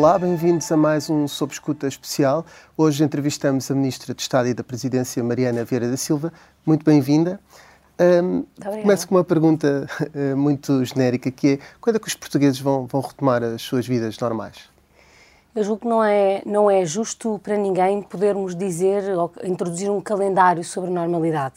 [0.00, 2.46] Olá, bem-vindos a mais um Sob Escuta especial.
[2.74, 6.32] Hoje entrevistamos a Ministra de Estado e da Presidência, Mariana Vieira da Silva.
[6.64, 7.38] Muito bem-vinda.
[8.00, 8.46] Um,
[8.80, 12.86] começo com uma pergunta uh, muito genérica, que é quando é que os portugueses vão,
[12.86, 14.70] vão retomar as suas vidas normais?
[15.54, 20.00] Eu julgo que não é, não é justo para ninguém podermos dizer ou introduzir um
[20.00, 21.56] calendário sobre normalidade.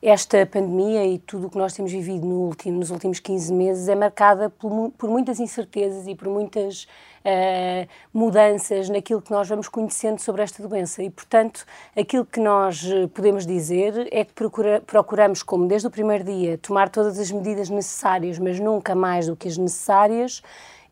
[0.00, 3.88] Esta pandemia e tudo o que nós temos vivido no último, nos últimos 15 meses
[3.88, 6.86] é marcada por, por muitas incertezas e por muitas
[7.24, 11.02] uh, mudanças naquilo que nós vamos conhecendo sobre esta doença.
[11.02, 11.64] E, portanto,
[11.96, 16.58] aquilo que nós eh, podemos dizer é que procura, procuramos, como desde o primeiro dia,
[16.58, 20.42] tomar todas as medidas necessárias, mas nunca mais do que as necessárias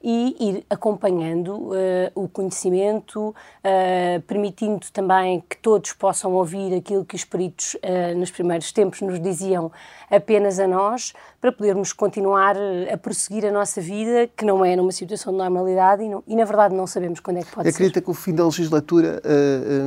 [0.02, 1.74] e ir acompanhando uh,
[2.14, 8.30] o conhecimento, uh, permitindo também que todos possam ouvir aquilo que os peritos uh, nos
[8.30, 9.70] primeiros tempos nos diziam
[10.10, 12.56] apenas a nós, para podermos continuar
[12.92, 16.34] a prosseguir a nossa vida, que não é numa situação de normalidade e, não, e
[16.34, 17.84] na verdade não sabemos quando é que pode Acredita ser.
[17.84, 19.22] Acredita que o fim da legislatura,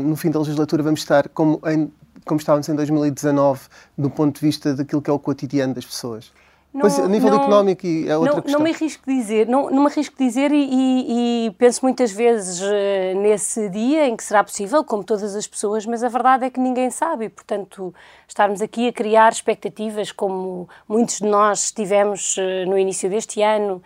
[0.04, 1.92] no fim da legislatura vamos estar como, em,
[2.26, 3.62] como estávamos em 2019,
[3.98, 6.32] do ponto de vista daquilo que é o cotidiano das pessoas?
[6.74, 8.60] Não, pois, a nível não, económico é outra não, questão.
[8.60, 12.60] Não me arrisco dizer, não, não me arrisco dizer e, e, e, penso muitas vezes
[12.62, 16.50] uh, nesse dia em que será possível, como todas as pessoas, mas a verdade é
[16.50, 17.94] que ninguém sabe, portanto,
[18.28, 23.80] estarmos aqui a criar expectativas como muitos de nós tivemos uh, no início deste ano,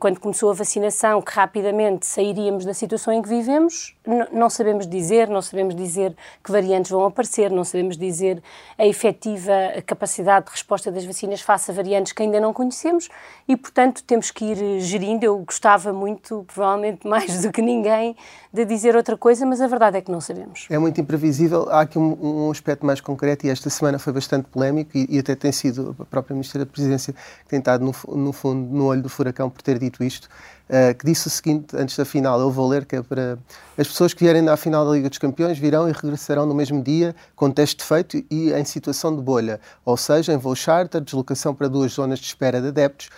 [0.00, 3.94] quando começou a vacinação, que rapidamente sairíamos da situação em que vivemos,
[4.32, 8.42] não sabemos dizer, não sabemos dizer que variantes vão aparecer, não sabemos dizer
[8.76, 9.52] a efetiva
[9.86, 13.08] capacidade de resposta das vacinas face a variantes que ainda não conhecemos
[13.46, 15.24] e, portanto, temos que ir gerindo.
[15.24, 18.16] Eu gostava muito, provavelmente mais do que ninguém,
[18.52, 20.66] de dizer outra coisa, mas a verdade é que não sabemos.
[20.70, 21.68] É muito imprevisível.
[21.70, 25.18] Há aqui um, um aspecto mais concreto e esta semana foi bastante polémico e, e,
[25.18, 28.86] até tem sido a própria Ministra da Presidência que tem estado, no, no fundo, no
[28.86, 30.28] olho do furacão por ter dito isto.
[30.68, 33.38] Uh, que disse o seguinte antes da final, eu vou ler, que é para
[33.78, 36.82] as pessoas que vierem à final da Liga dos Campeões virão e regressarão no mesmo
[36.82, 41.54] dia com teste feito e em situação de bolha, ou seja, em voo charter, deslocação
[41.54, 43.08] para duas zonas de espera de adeptos,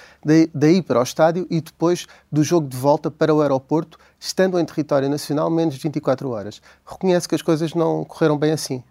[0.55, 4.65] daí para o estádio e depois do jogo de volta para o aeroporto, estando em
[4.65, 6.62] território nacional menos de 24 horas.
[6.87, 8.84] Reconhece que as coisas não correram bem assim?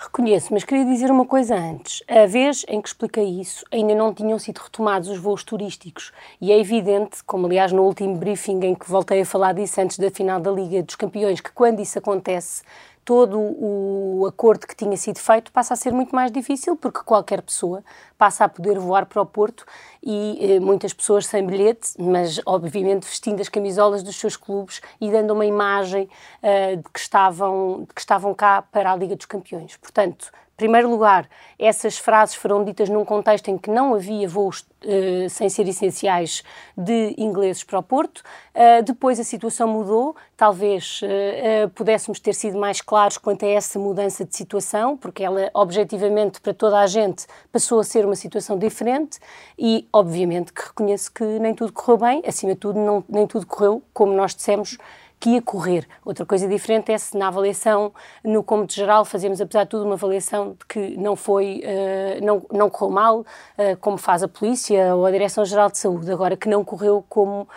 [0.00, 2.04] Reconheço, mas queria dizer uma coisa antes.
[2.06, 6.12] A vez em que expliquei isso, ainda não tinham sido retomados os voos turísticos.
[6.40, 9.98] E é evidente, como aliás no último briefing em que voltei a falar disso antes
[9.98, 12.62] da final da Liga dos Campeões, que quando isso acontece,
[13.04, 17.42] todo o acordo que tinha sido feito passa a ser muito mais difícil, porque qualquer
[17.42, 17.82] pessoa
[18.18, 19.64] passa a poder voar para o Porto
[20.02, 25.10] e eh, muitas pessoas sem bilhete, mas obviamente vestindo as camisolas dos seus clubes e
[25.10, 26.08] dando uma imagem
[26.42, 29.76] uh, de, que estavam, de que estavam cá para a Liga dos Campeões.
[29.76, 35.30] Portanto, primeiro lugar, essas frases foram ditas num contexto em que não havia voos uh,
[35.30, 36.42] sem ser essenciais
[36.76, 38.18] de ingleses para o Porto.
[38.52, 43.78] Uh, depois a situação mudou, talvez uh, pudéssemos ter sido mais claros quanto a essa
[43.78, 48.58] mudança de situação, porque ela, objetivamente, para toda a gente, passou a ser uma situação
[48.58, 49.18] diferente
[49.58, 53.46] e, obviamente, que reconheço que nem tudo correu bem, acima de tudo, não, nem tudo
[53.46, 54.78] correu como nós dissemos
[55.20, 55.86] que ia correr.
[56.04, 57.92] Outra coisa diferente é se na avaliação,
[58.22, 62.42] no cômodo geral, fazemos, apesar de tudo, uma avaliação de que não foi, uh, não,
[62.52, 66.10] não correu mal, uh, como faz a polícia ou a Direção-Geral de Saúde.
[66.10, 67.48] Agora, que não correu como uh,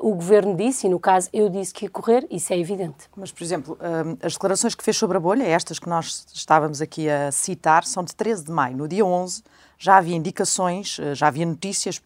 [0.00, 3.08] o governo disse, e no caso eu disse que ia correr, isso é evidente.
[3.14, 3.78] Mas, por exemplo,
[4.22, 8.02] as declarações que fez sobre a bolha, estas que nós estávamos aqui a citar, são
[8.02, 8.76] de 13 de maio.
[8.76, 9.42] No dia 11
[9.78, 12.00] já havia indicações, já havia notícias,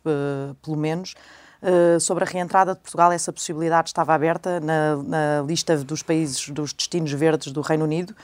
[0.63, 1.15] pelo menos,
[1.63, 6.49] eh, sobre a reentrada de Portugal, essa possibilidade estava aberta na, na lista dos países
[6.49, 8.15] dos destinos verdes do Reino Unido.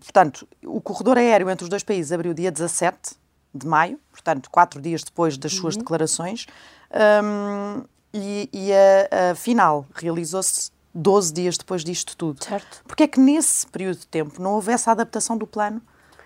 [0.00, 3.14] Portanto, o corredor aéreo entre os dois países abriu dia 17
[3.54, 5.80] de maio, portanto, quatro dias depois das suas uhum.
[5.80, 6.46] declarações,
[7.22, 12.42] um, e, e, a, a final realizou-se 12 dias depois disto tudo.
[12.42, 12.82] Certo.
[12.86, 15.82] Porque é que nesse período de tempo não houve essa adaptação do plano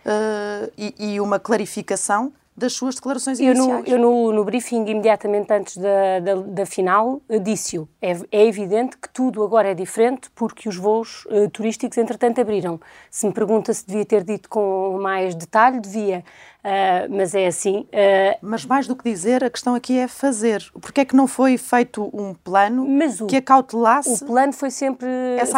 [0.06, 3.86] uh, e, e, uma clarificação das suas declarações iniciais.
[3.86, 7.86] Eu, no, eu no, no briefing, imediatamente antes da, da, da final, disse-o.
[8.00, 12.80] É, é, evidente que tudo agora é diferente porque os voos uh, turísticos, entretanto, abriram.
[13.10, 16.24] Se me pergunta se devia ter dito com mais detalhe, devia.
[16.66, 17.86] Uh, mas é assim.
[17.92, 20.68] Uh, mas mais do que dizer, a questão aqui é fazer.
[20.80, 22.84] Porque é que não foi feito um plano
[23.20, 24.24] o, que acautelasse?
[24.24, 25.06] O plano foi sempre,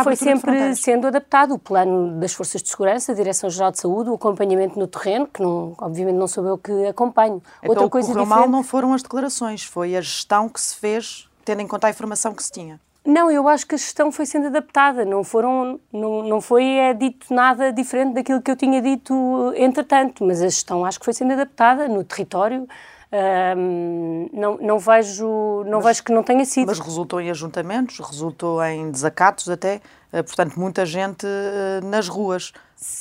[0.04, 1.54] foi sempre sendo adaptado.
[1.54, 5.40] O plano das Forças de Segurança, a Direção-Geral de Saúde, o acompanhamento no terreno, que
[5.40, 7.42] não, obviamente não sou eu que acompanho.
[7.62, 10.76] Então, Outra coisa o que mal não foram as declarações, foi a gestão que se
[10.76, 12.78] fez, tendo em conta a informação que se tinha.
[13.06, 16.92] Não, eu acho que a gestão foi sendo adaptada, não, foram, não, não foi é,
[16.92, 21.14] dito nada diferente daquilo que eu tinha dito entretanto, mas a gestão acho que foi
[21.14, 22.66] sendo adaptada no território,
[23.10, 26.66] Um, não, não vejo, não mas, vejo que não tenha sido.
[26.66, 29.80] Mas resultou em ajuntamentos, resultou em desacatos até,
[30.12, 31.26] uh, portanto, muita gente
[31.84, 32.52] nas ruas.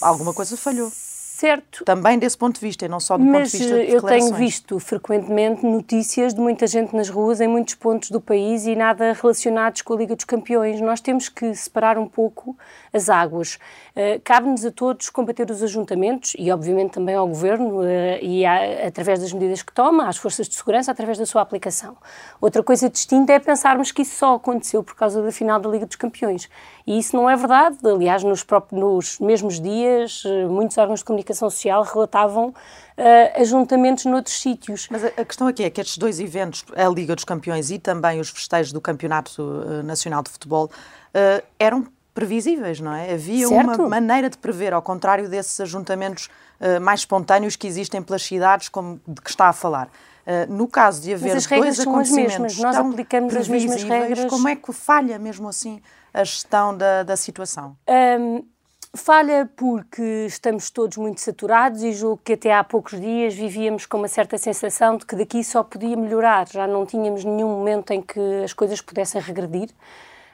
[0.02, 0.90] Alguma coisa falhou.
[1.38, 1.86] Certo.
[1.86, 4.02] Também desse ponto de vista, e não só do Mas ponto de vista de eu
[4.02, 8.76] tenho visto frequentemente notícias de muita gente nas ruas em muitos pontos do país e
[8.76, 10.82] nada relacionados com a Liga dos Campeões.
[10.82, 12.58] Nós temos que separar um pouco
[12.92, 13.60] as águas.
[13.96, 17.86] Uh, Cabe-nos a todos combater os ajuntamentos e, obviamente, também ao Governo uh,
[18.20, 21.96] e a, através das medidas que toma, às forças de segurança, através da sua aplicação.
[22.42, 25.86] Outra coisa distinta é pensarmos que isso só aconteceu por causa da final da Liga
[25.86, 26.50] dos Campeões.
[26.88, 27.78] E isso não é verdade.
[27.84, 32.54] Aliás, nos, próprios, nos mesmos dias, uh, muitos órgãos de comunicação social relatavam
[33.36, 34.88] ajuntamentos noutros sítios.
[34.90, 38.20] Mas a, questão aqui é que estes dois eventos, a Liga dos Campeões e também
[38.20, 39.40] os festejos do Campeonato
[39.84, 40.72] Nacional de Futebol,
[41.60, 41.86] eram
[42.18, 43.14] previsíveis, não é?
[43.14, 43.80] Havia certo.
[43.80, 48.70] uma maneira de prever, ao contrário desses ajuntamentos uh, mais espontâneos que existem pelas cidades,
[48.70, 49.88] como de que está a falar.
[50.28, 53.48] Uh, no caso de haver Mas as regras dois são as mesmas, nós aplicamos as
[53.48, 54.26] mesmas regras.
[54.26, 55.82] Como é que falha mesmo assim
[56.14, 57.78] a gestão da, da situação?
[57.88, 58.44] Um,
[58.94, 63.98] falha porque estamos todos muito saturados e julgo que até há poucos dias vivíamos com
[64.00, 68.02] uma certa sensação de que daqui só podia melhorar, já não tínhamos nenhum momento em
[68.02, 69.70] que as coisas pudessem regredir.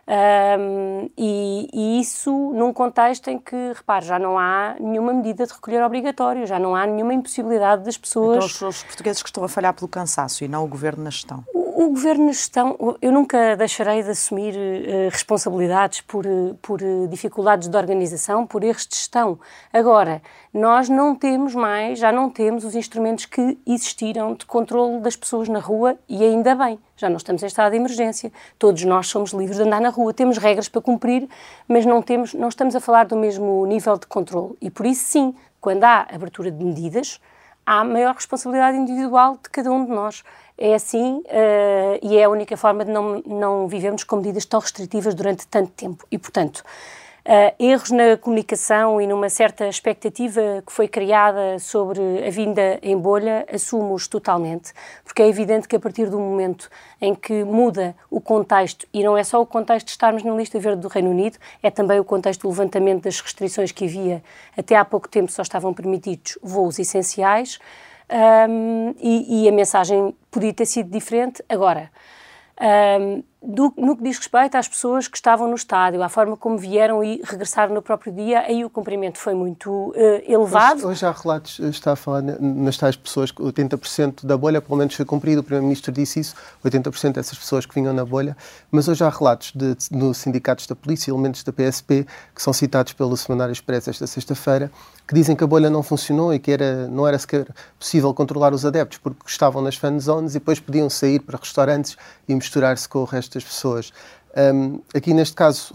[0.06, 5.54] Um, e, e, isso num contexto em que, repare, já não há nenhuma medida de
[5.54, 8.54] recolher obrigatório, já não há nenhuma impossibilidade das pessoas.
[8.56, 11.10] Então, os, os portugueses que estão a falhar pelo cansaço e não o governo na
[11.10, 11.46] gestão.
[11.54, 16.82] O, o governo na gestão, eu nunca deixarei de assumir uh, responsabilidades por, uh, por
[16.82, 19.40] uh, dificuldades de organização, por erros de gestão.
[19.72, 20.22] Agora,
[20.54, 25.48] nós não temos mais, já não temos os instrumentos que existiram de controle das pessoas
[25.48, 29.32] na rua e ainda bem já não estamos em estado de emergência, todos nós somos
[29.32, 31.28] livres de andar na rua, temos regras para cumprir,
[31.68, 34.56] mas não, temos, não estamos a falar do mesmo nível de controle.
[34.62, 37.20] E por isso, sim, quando há abertura de medidas,
[37.66, 40.24] há maior responsabilidade individual de cada um de nós.
[40.58, 44.60] É assim uh, e é a única forma de não, não vivermos com medidas tão
[44.60, 46.06] restritivas durante tanto tempo.
[46.12, 46.64] E, portanto,
[47.26, 52.98] Uh, erros na comunicação e numa certa expectativa que foi criada sobre a vinda em
[52.98, 54.74] bolha, assumo-os totalmente,
[55.06, 56.70] porque é evidente que a partir do momento
[57.00, 60.60] em que muda o contexto, e não é só o contexto de estarmos na lista
[60.60, 64.22] verde do Reino Unido, é também o contexto do levantamento das restrições que havia
[64.58, 67.58] até há pouco tempo só estavam permitidos voos essenciais,
[68.12, 71.44] um, e, e a mensagem podia ter sido diferente.
[71.48, 71.92] Agora,
[73.00, 76.58] um, do, no que diz respeito às pessoas que estavam no estádio, à forma como
[76.58, 79.94] vieram e regressaram no próprio dia, aí o cumprimento foi muito uh,
[80.26, 80.78] elevado.
[80.78, 84.62] Hoje, hoje há relatos, eh, está a falar nas tais pessoas que 80% da bolha,
[84.62, 88.38] pelo menos foi cumprido, o Primeiro-Ministro disse isso, 80% dessas pessoas que vinham na bolha,
[88.72, 92.94] mas hoje há relatos de, de, sindicatos da polícia, elementos da PSP, que são citados
[92.94, 94.72] pelo Semanário Expresso esta sexta-feira,
[95.06, 97.46] que dizem que a bolha não funcionou e que era, não era sequer
[97.78, 101.98] possível controlar os adeptos, porque estavam nas fan zones e depois podiam sair para restaurantes
[102.28, 103.92] e misturar-se com o resto das pessoas.
[104.36, 105.74] Um, aqui neste caso,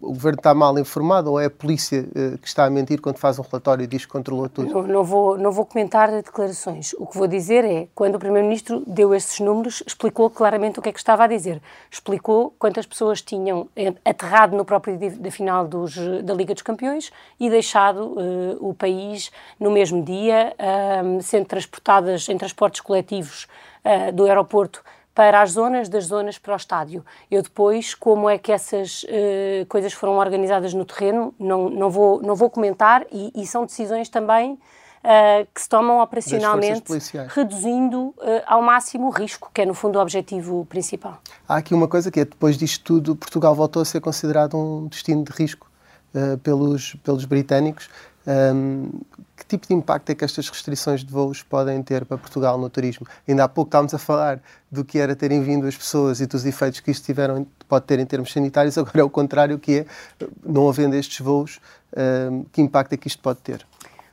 [0.00, 3.18] o governo está mal informado ou é a polícia uh, que está a mentir quando
[3.18, 4.72] faz um relatório e diz que controlou tudo?
[4.72, 6.94] Não, não, vou, não vou comentar declarações.
[6.98, 10.88] O que vou dizer é, quando o Primeiro-Ministro deu esses números, explicou claramente o que
[10.88, 11.60] é que estava a dizer.
[11.90, 16.62] Explicou quantas pessoas tinham eh, aterrado no próprio dia da final dos, da Liga dos
[16.62, 17.10] Campeões
[17.40, 23.46] e deixado uh, o país no mesmo dia, uh, sendo transportadas em transportes coletivos
[24.12, 24.82] do aeroporto
[25.18, 27.04] para as zonas, das zonas para o estádio.
[27.28, 32.22] Eu depois, como é que essas uh, coisas foram organizadas no terreno, não, não, vou,
[32.22, 36.84] não vou comentar e, e são decisões também uh, que se tomam operacionalmente,
[37.30, 38.14] reduzindo uh,
[38.46, 41.18] ao máximo o risco, que é no fundo o objetivo principal.
[41.48, 44.86] Há aqui uma coisa que é, depois disto tudo, Portugal voltou a ser considerado um
[44.86, 45.68] destino de risco
[46.44, 47.90] pelos, pelos britânicos.
[48.28, 48.90] Um,
[49.34, 52.68] que tipo de impacto é que estas restrições de voos podem ter para Portugal no
[52.68, 53.06] turismo?
[53.26, 54.38] Ainda há pouco estávamos a falar
[54.70, 57.98] do que era terem vindo as pessoas e dos efeitos que isto tiveram, pode ter
[57.98, 59.86] em termos sanitários, agora é o contrário, que é,
[60.44, 61.58] não havendo estes voos,
[62.30, 63.66] um, que impacto é que isto pode ter?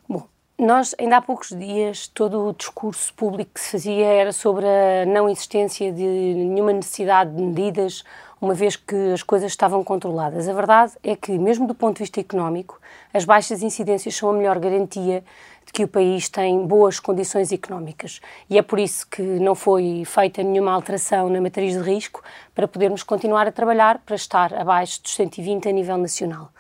[0.07, 0.23] Bom,
[0.57, 5.05] nós, ainda há poucos dias, todo o discurso público que se fazia era sobre a
[5.05, 8.01] não existência de nenhuma necessidade de medidas
[8.45, 10.47] uma vez que as coisas estavam controladas.
[10.47, 12.79] A verdade é que, mesmo do ponto de vista económico,
[13.11, 15.23] as baixas incidências são a melhor garantia
[15.65, 18.21] de que o país tem boas condições económicas.
[18.47, 22.21] E é por isso que não foi feita nenhuma alteração na matriz de risco
[22.53, 26.51] para podermos continuar a trabalhar para estar abaixo dos 120 a nível nacional.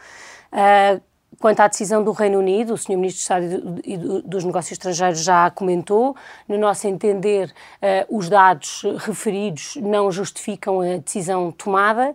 [0.51, 0.99] Uh,
[1.39, 2.97] Quanto à decisão do Reino Unido, o Sr.
[2.97, 6.15] Ministro de Estado e dos Negócios Estrangeiros já comentou.
[6.47, 12.13] No nosso entender, uh, os dados referidos não justificam a decisão tomada.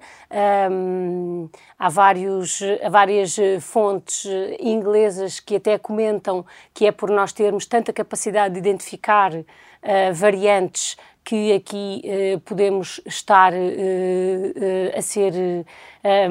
[1.78, 4.26] Há, vários, há várias fontes
[4.58, 9.44] inglesas que até comentam que é por nós termos tanta capacidade de identificar uh,
[10.14, 10.96] variantes
[11.30, 15.32] que aqui uh, podemos estar uh, uh, a ser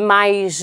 [0.05, 0.61] mais.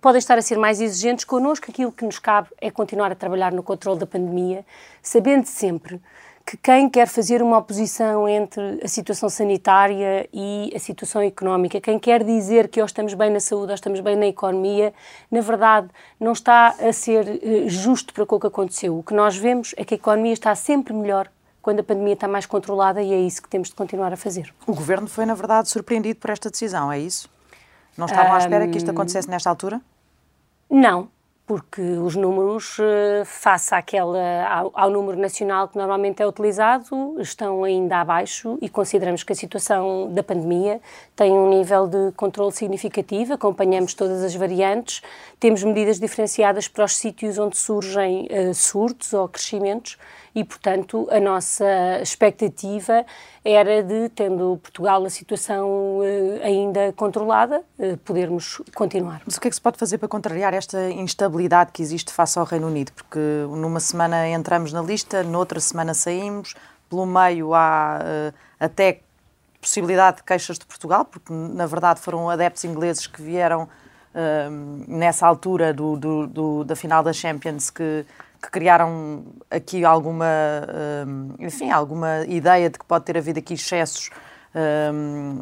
[0.00, 1.66] podem estar a ser mais exigentes connosco.
[1.70, 4.64] Aquilo que nos cabe é continuar a trabalhar no controle da pandemia,
[5.02, 6.00] sabendo sempre
[6.46, 11.98] que quem quer fazer uma oposição entre a situação sanitária e a situação económica, quem
[11.98, 14.94] quer dizer que ou estamos bem na saúde ou estamos bem na economia,
[15.30, 18.96] na verdade não está a ser justo para o que aconteceu.
[18.96, 21.28] O que nós vemos é que a economia está sempre melhor
[21.68, 24.54] quando a pandemia está mais controlada e é isso que temos de continuar a fazer.
[24.66, 27.28] O Governo foi, na verdade, surpreendido por esta decisão, é isso?
[27.94, 29.78] Não estavam um, à espera que isto acontecesse nesta altura?
[30.70, 31.10] Não,
[31.46, 37.62] porque os números, eh, face àquela, ao, ao, número nacional que normalmente é utilizado, estão
[37.64, 40.80] ainda abaixo e consideramos que a situação da pandemia
[41.14, 45.02] tem um nível de controle significativo, acompanhamos todas as variantes,
[45.38, 49.98] temos medidas diferenciadas para os sítios onde surgem uh, surtos ou crescimentos
[50.34, 53.04] e, portanto, a nossa expectativa
[53.44, 59.22] era de, tendo Portugal a situação uh, ainda controlada, uh, podermos continuar.
[59.24, 62.38] Mas o que é que se pode fazer para contrariar esta instabilidade que existe face
[62.38, 62.92] ao Reino Unido?
[62.92, 63.18] Porque
[63.48, 66.54] numa semana entramos na lista, noutra semana saímos,
[66.88, 69.00] pelo meio há uh, até
[69.60, 73.68] possibilidade de queixas de Portugal, porque na verdade foram adeptos ingleses que vieram
[74.88, 78.04] nessa altura do, do, do, da final da Champions que
[78.40, 80.26] que criaram aqui alguma,
[81.06, 84.10] um, enfim, alguma ideia de que pode ter havido aqui excessos
[84.54, 85.40] um,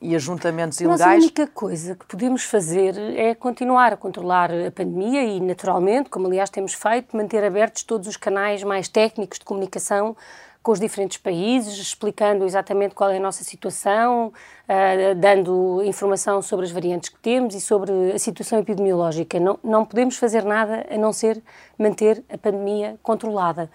[0.00, 1.00] e ajuntamentos ilegais.
[1.00, 6.08] Mas a única coisa que podemos fazer é continuar a controlar a pandemia e, naturalmente,
[6.08, 10.16] como aliás temos feito, manter abertos todos os canais mais técnicos de comunicação
[10.62, 16.66] com os diferentes países, explicando exatamente qual é a nossa situação, uh, dando informação sobre
[16.66, 19.40] as variantes que temos e sobre a situação epidemiológica.
[19.40, 21.42] Não, não podemos fazer nada a não ser
[21.78, 23.70] manter a pandemia controlada.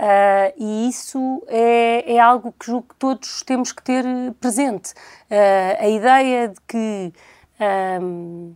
[0.00, 4.04] Uh, e isso é, é, algo que julgo que todos temos que ter
[4.40, 4.92] presente.
[5.30, 7.12] Uh, a ideia de que
[8.00, 8.54] um,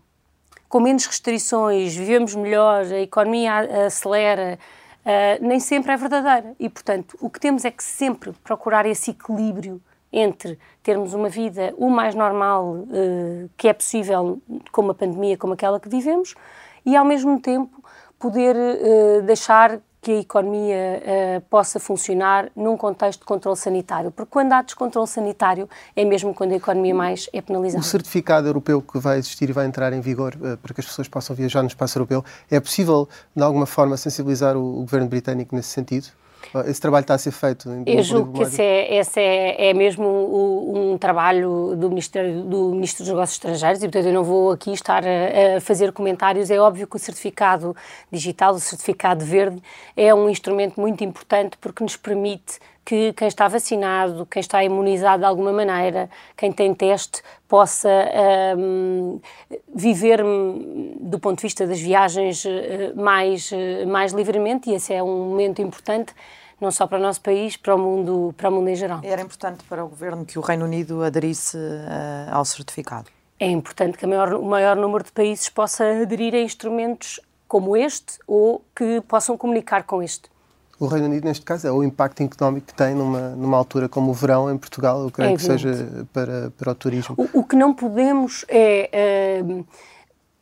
[0.70, 4.58] com menos restrições vivemos melhor, a economia acelera,
[5.04, 6.54] uh, nem sempre é verdadeira.
[6.58, 9.80] E, portanto, o que temos é que sempre procurar esse equilíbrio
[10.12, 15.54] entre termos uma vida o mais normal uh, que é possível com uma pandemia como
[15.54, 16.34] aquela que vivemos
[16.86, 17.82] e, ao mesmo tempo,
[18.18, 24.30] poder uh, deixar que a economia uh, possa funcionar num contexto de controle sanitário, porque
[24.30, 27.80] quando há descontrole sanitário é mesmo quando a economia mais é penalizada.
[27.80, 30.86] O certificado europeu que vai existir e vai entrar em vigor uh, para que as
[30.86, 35.08] pessoas possam viajar no espaço europeu, é possível de alguma forma sensibilizar o, o governo
[35.08, 36.08] britânico nesse sentido?
[36.66, 37.68] Esse trabalho está a ser feito?
[37.86, 42.70] Eu julgo que esse, é, esse é, é mesmo um, um, trabalho do Ministério do
[42.70, 46.50] Ministro dos Negócios Estrangeiros e, portanto, eu não vou aqui estar a, a, fazer comentários.
[46.50, 47.76] É óbvio que o certificado
[48.10, 49.62] digital, o certificado verde,
[49.96, 55.20] é um instrumento muito importante porque nos permite que quem está vacinado, quem está imunizado
[55.20, 57.88] de alguma maneira, quem tem teste, possa
[58.58, 59.20] um,
[59.74, 64.92] viver hum, do ponto de vista das viagens eh, mais, eh, mais livremente e esse
[64.92, 66.12] é um momento importante
[66.60, 69.00] não só para o nosso país, para o mundo, para o mundo em geral.
[69.02, 73.10] Era importante para o Governo que o Reino Unido aderisse uh, ao certificado?
[73.38, 78.18] É importante que maior, o maior número de países possa aderir a instrumentos como este
[78.26, 80.33] ou que possam comunicar com este.
[80.78, 84.10] O Reino Unido, neste caso, é o impacto económico que tem numa, numa altura como
[84.10, 87.14] o verão em Portugal, eu creio é que seja para, para o turismo.
[87.16, 89.42] O, o que não podemos é.
[89.44, 89.64] Uh,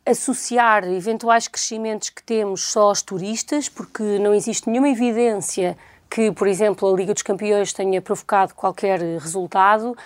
[0.05, 5.77] associar eventuais crescimentos que temos só aos turistas, porque não existe nenhuma evidência
[6.13, 9.97] que, por exemplo, a Liga dos Campeões tenha provocado qualquer resultado uh,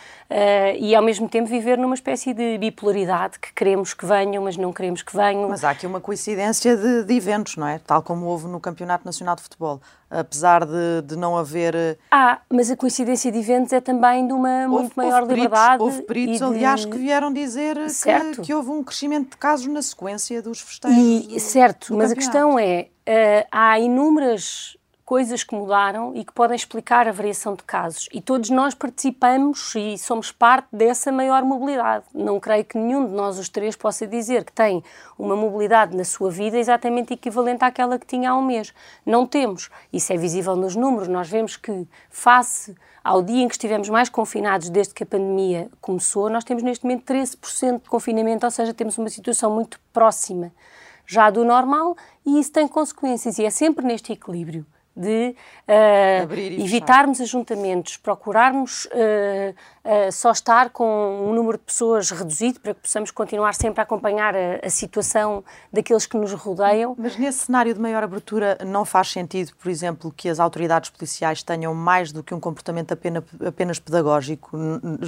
[0.79, 4.71] e, ao mesmo tempo, viver numa espécie de bipolaridade que queremos que venham, mas não
[4.71, 5.49] queremos que venham.
[5.49, 7.79] Mas há aqui uma coincidência de, de eventos, não é?
[7.79, 9.81] Tal como houve no Campeonato Nacional de Futebol.
[10.09, 11.75] Apesar de, de não haver.
[11.75, 15.33] Eh, ah, mas a coincidência de eventos é também de uma houve, muito maior houve
[15.33, 15.83] liberdade.
[15.83, 16.45] houve peritos, de...
[16.45, 20.97] aliás, que vieram dizer que, que, houve um crescimento de casos na sequência dos festejos.
[20.97, 24.76] E, do, certo, do mas a questão é: uh, há inúmeras
[25.07, 28.09] coisas que mudaram e que podem explicar a variação de casos.
[28.11, 32.03] E todos nós participamos e somos parte dessa maior mobilidade.
[32.13, 34.83] Não creio que nenhum de nós, os três, possa dizer que tem
[35.17, 38.73] uma mobilidade na sua vida exatamente equivalente àquela que tinha há um mês.
[39.05, 39.69] Não temos.
[39.93, 41.07] Isso é visível nos números.
[41.07, 45.69] Nós vemos que, face ao dia em que estivemos mais confinados desde que a pandemia
[45.79, 50.51] começou, nós temos neste momento 13% de confinamento, ou seja, temos uma situação muito próxima
[51.05, 51.95] já do normal
[52.25, 53.39] e isso tem consequências.
[53.39, 54.65] E é sempre neste equilíbrio
[54.97, 55.35] de
[55.67, 58.89] uh, evitarmos ajuntamentos, procurarmos uh,
[59.85, 63.83] uh, só estar com um número de pessoas reduzido para que possamos continuar sempre a
[63.83, 66.95] acompanhar a, a, situação daqueles que nos rodeiam.
[66.97, 71.43] Mas nesse cenário de maior abertura não faz sentido, por exemplo, que as autoridades policiais
[71.43, 74.57] tenham mais do que um comportamento apenas, apenas pedagógico.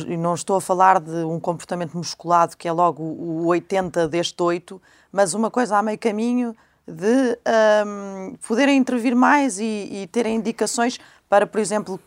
[0.08, 4.42] E não estou a falar de um comportamento musculado que é logo o 80 deste
[4.42, 4.80] 8,
[5.12, 6.56] mas uma coisa a meio caminho
[6.90, 7.38] de
[7.86, 12.00] um, poderem intervir mais e, e, terem indicações para, por exemplo,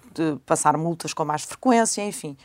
[0.45, 2.37] passar multas com mais frequência, enfim,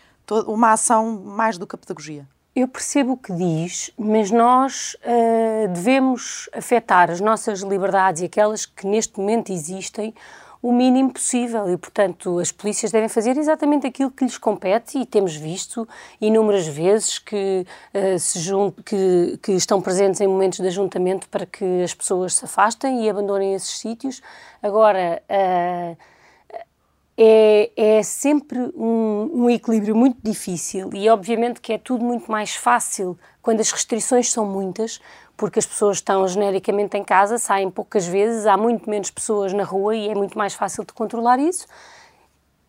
[0.46, 2.28] uma ação mais do que a pedagogia.
[2.56, 8.66] Eu percebo o que diz, mas nós uh, devemos afetar as nossas liberdades e aquelas
[8.66, 10.14] que neste momento existem
[10.62, 15.06] o mínimo possível e, portanto, as polícias devem fazer exatamente aquilo que lhes compete e
[15.06, 15.88] temos visto
[16.20, 18.40] inúmeras vezes que, uh, se
[18.86, 23.10] que, que estão presentes em momentos de ajuntamento para que as pessoas se afastem e
[23.10, 24.22] abandonem esses sítios.
[24.62, 25.98] Agora, uh,
[27.20, 32.56] é, é, sempre um, um, equilíbrio muito difícil e, obviamente, que é tudo muito mais
[32.56, 35.02] fácil quando as restrições são muitas,
[35.38, 39.64] porque as pessoas estão genericamente em casa, saem poucas vezes, há muito menos pessoas na
[39.64, 41.68] rua e é muito mais fácil de controlar isso.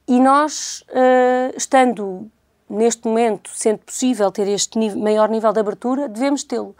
[0.06, 2.30] E nós, uh, estando
[2.68, 6.76] neste momento, sendo possível ter este nível, maior nível de abertura, devemos tê-lo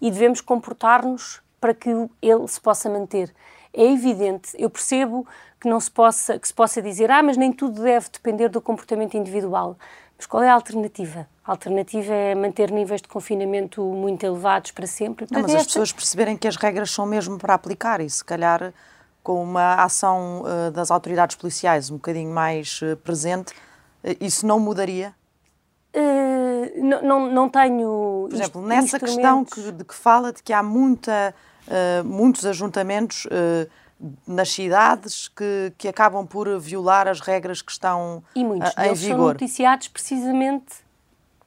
[0.00, 3.34] e devemos comportar-nos para que ele se possa manter.
[3.72, 5.26] É evidente, eu percebo
[5.60, 8.60] que não se possa que se possa dizer, ah, mas nem tudo deve depender do
[8.60, 9.76] comportamento individual.
[10.22, 11.26] Mas qual é a alternativa?
[11.44, 15.26] A alternativa é manter níveis de confinamento muito elevados para sempre.
[15.28, 18.72] Não, mas as pessoas perceberem que as regras são mesmo para aplicar e se calhar
[19.20, 24.60] com uma ação uh, das autoridades policiais um bocadinho mais uh, presente, uh, isso não
[24.60, 25.12] mudaria?
[26.76, 28.28] não, não, não tenho.
[28.30, 31.34] Por exemplo, nessa questão que, de que fala de que há muita,
[32.02, 33.26] muitos ajuntamentos
[34.26, 39.16] nas cidades que, que acabam por violar as regras que estão e muitos em vigor.
[39.16, 40.82] são noticiados precisamente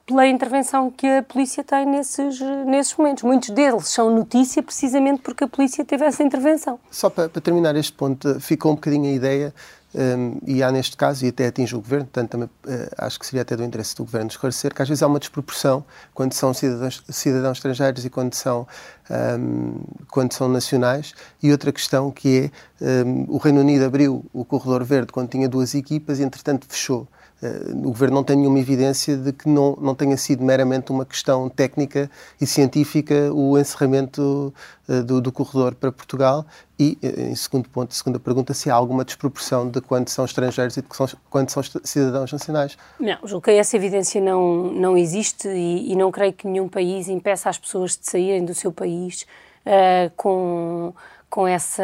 [0.06, 3.24] pela intervenção que a polícia tem nesses, nesses momentos.
[3.24, 6.78] Muitos deles são notícia precisamente porque a polícia teve essa intervenção.
[6.90, 9.54] Só para, para terminar este ponto, ficou um bocadinho a ideia
[9.96, 13.24] um, e há neste caso, e até atinge o Governo, portanto também uh, acho que
[13.24, 15.82] seria até do interesse do Governo esclarecer, que às vezes há uma desproporção
[16.12, 18.66] quando são cidadãos, cidadãos estrangeiros e quando são,
[19.10, 19.80] um,
[20.10, 21.14] quando são nacionais.
[21.42, 25.48] E outra questão que é, um, o Reino Unido abriu o Corredor Verde quando tinha
[25.48, 27.08] duas equipas e entretanto fechou.
[27.42, 31.04] Eh, o Governo não tem nenhuma evidência de que não, não tenha sido meramente uma
[31.04, 34.54] questão técnica e científica o encerramento
[34.88, 36.46] uh, do, do, corredor para Portugal
[36.78, 40.76] e, eh, em segundo ponto, segunda pergunta, se há alguma desproporção de quando são estrangeiros
[40.78, 40.88] e de
[41.28, 42.78] quando são cidadãos nacionais.
[42.98, 47.08] Não, julgo que essa evidência não, não existe e, e não creio que nenhum país
[47.08, 49.26] impeça as pessoas de saírem do seu país
[49.66, 50.94] uh, com,
[51.28, 51.82] com essa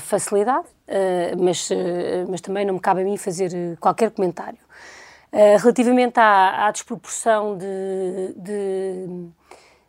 [0.00, 1.68] facilidade, uh, mas,
[2.28, 4.58] mas também não me cabe a mim fazer qualquer comentário.
[5.32, 9.28] Eh, relativamente à, à desproporção de, de,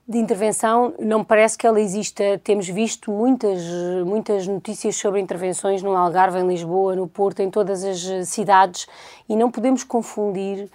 [0.05, 2.37] de, intervenção, não me parece que ela exista.
[2.43, 3.63] Temos visto muitas,
[4.05, 8.87] muitas notícias sobre intervenções no Algarve, em Lisboa, no Porto, em todas as cidades,
[9.29, 10.69] e não podemos confundir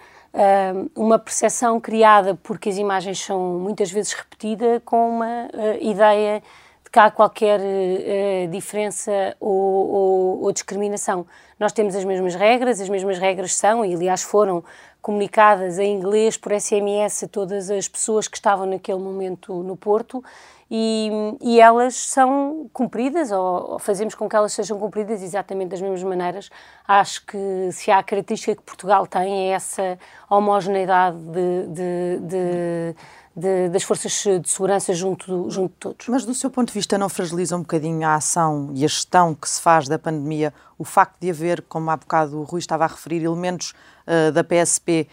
[0.95, 6.45] uma percepção criada porque as imagens são muitas vezes repetidas com uma uh, ideia de
[6.93, 11.25] que há qualquer uh, diferença ou, ou, ou discriminação.
[11.59, 14.63] Nós temos as mesmas regras, as mesmas regras são, e aliás foram
[15.01, 20.23] comunicadas em inglês por SMS a todas as pessoas que estavam naquele momento no Porto
[20.69, 21.09] e,
[21.41, 26.03] e elas são cumpridas ou, ou, fazemos com que elas sejam cumpridas exatamente das mesmas
[26.03, 26.49] maneiras.
[26.87, 32.95] Acho que se há a característica que Portugal tem é essa homogeneidade de, de, de
[33.35, 36.07] de, das forças de segurança junto, junto de todos.
[36.07, 39.33] Mas, do seu ponto de vista, não fragiliza um bocadinho a ação e a gestão
[39.33, 42.83] que se faz da pandemia o facto de haver, como há bocado o Rui estava
[42.83, 43.73] a referir, elementos
[44.05, 45.07] uh, da PSP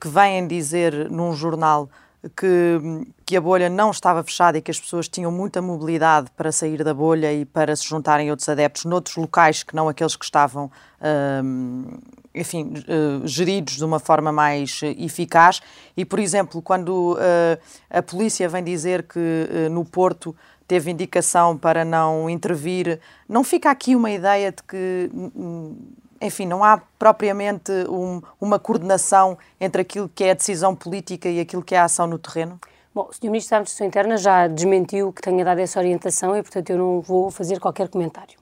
[0.00, 1.88] que vêm dizer num jornal
[2.36, 6.52] que, que a bolha não estava fechada e que as pessoas tinham muita mobilidade para
[6.52, 10.16] sair da bolha e para se juntarem a outros adeptos noutros locais que não aqueles
[10.16, 10.66] que estavam,
[11.00, 11.98] uh,
[12.34, 15.60] enfim, uh, geridos de uma forma mais eficaz.
[15.96, 19.20] E, por exemplo, quando uh, a polícia vem dizer que
[19.70, 20.34] no Porto
[20.66, 25.10] teve indicação para não intervir, não fica aqui uma ideia de que
[26.20, 31.40] enfim, não há propriamente um, uma coordenação entre aquilo que é a decisão política e
[31.40, 32.60] aquilo que é a ação no terreno?
[32.94, 33.30] Bom, o Sr.
[33.30, 37.00] Ministro da Administração Interna já desmentiu que tenha dado essa orientação e, portanto, eu não
[37.00, 38.39] vou fazer qualquer comentário.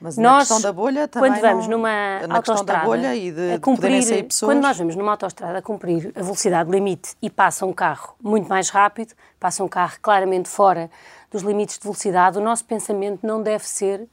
[0.00, 3.16] Mas na nós, questão da bolha também quando vamos não, numa na autoestrada da bolha
[3.16, 4.52] e de, a cumprir, sair pessoas...
[4.52, 8.48] Quando nós vamos numa autoestrada a cumprir a velocidade limite e passa um carro muito
[8.48, 10.90] mais rápido, passa um carro claramente fora
[11.30, 14.08] dos limites de velocidade, o nosso pensamento não deve ser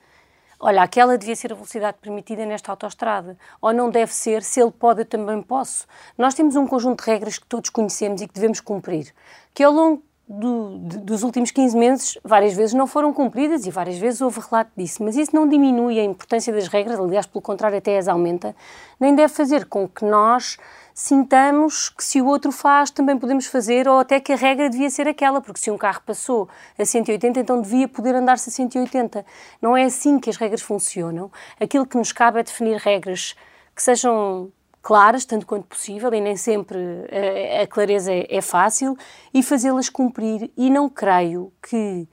[0.59, 4.71] olha, aquela devia ser a velocidade permitida nesta autoestrada, ou não deve ser, se ele
[4.71, 5.85] pode, eu também posso.
[6.17, 9.13] Nós temos um conjunto de regras que todos conhecemos e que devemos cumprir,
[9.53, 13.71] que ao longo do, de, dos últimos 15 meses, várias vezes não foram cumpridas e
[13.71, 17.41] várias vezes houve relato disso, mas isso não diminui a importância das regras, aliás, pelo
[17.41, 18.55] contrário, até as aumenta,
[18.99, 20.57] nem deve fazer com que nós
[20.95, 24.89] sintamos que se o outro faz também podemos fazer ou até que a regra devia
[24.89, 26.47] ser aquela, porque se um carro passou
[26.79, 29.25] a 180, então devia poder andar-se a 180.
[29.61, 31.29] Não é assim que as regras funcionam.
[31.59, 33.35] Aquilo que nos cabe é definir regras
[33.75, 34.49] que sejam
[34.85, 36.77] claras, tanto quanto possível, e nem sempre
[37.11, 38.95] a, eh, a clareza é, é fácil,
[39.33, 40.51] e fazê-las cumprir.
[40.55, 42.07] E não creio que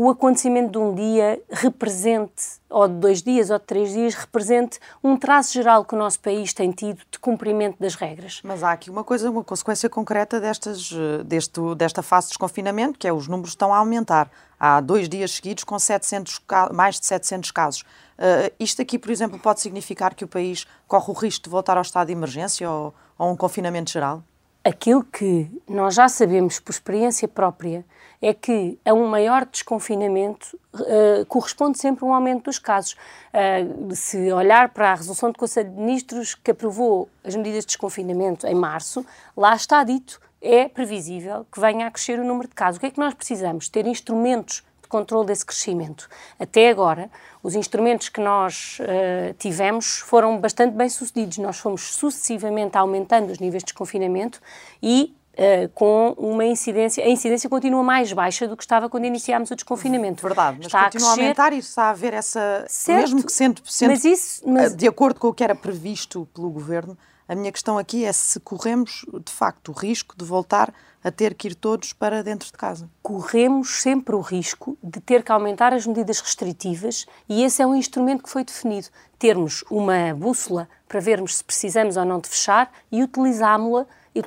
[0.00, 4.78] o acontecimento de um dia represente, ou de dois dias, ou de três dias, represente
[5.02, 8.40] um traço geral que o nosso país tem tido de cumprimento das regras.
[8.44, 10.92] Mas há aqui uma coisa, uma consequência concreta destas,
[11.26, 14.30] deste, desta fase de desconfinamento, que é os números estão a aumentar.
[14.56, 17.80] Há dois dias seguidos com 700, mais de 700 casos.
[17.80, 21.76] Uh, isto aqui, por exemplo, pode significar que o país corre o risco de voltar
[21.76, 24.22] ao estado de emergência ou, ou um confinamento geral?
[24.68, 27.82] Aquilo que nós já sabemos por experiência própria
[28.20, 32.92] é que a um maior desconfinamento uh, corresponde sempre a um aumento dos casos.
[33.32, 37.68] Uh, se olhar para a resolução do Conselho de Ministros que aprovou as medidas de
[37.68, 42.54] desconfinamento em março, lá está dito, é previsível que venha a crescer o número de
[42.54, 42.76] casos.
[42.76, 43.70] O que é que nós precisamos?
[43.70, 46.08] Ter instrumentos de controle desse crescimento.
[46.40, 47.10] Até agora,
[47.42, 51.38] os instrumentos que nós uh, tivemos foram bastante bem sucedidos.
[51.38, 54.40] Nós fomos sucessivamente aumentando os níveis de desconfinamento
[54.82, 59.48] e Uh, com uma incidência, a incidência continua mais baixa do que estava quando iniciámos
[59.52, 60.20] o desconfinamento.
[60.20, 63.22] Verdade, mas está continua a, crescer, a aumentar e está a haver essa, certo, mesmo
[63.22, 64.74] que sendo, sendo mas isso, mas...
[64.74, 66.98] de acordo com o que era previsto pelo Governo,
[67.28, 70.72] a minha questão aqui é se corremos, de facto, o risco de voltar
[71.04, 72.88] a ter que ir todos para dentro de casa.
[73.02, 77.74] Corremos sempre o risco de ter que aumentar as medidas restritivas e esse é um
[77.74, 78.88] instrumento que foi definido.
[79.18, 83.86] Termos uma bússola para vermos se precisamos ou não de fechar e utilizámo-la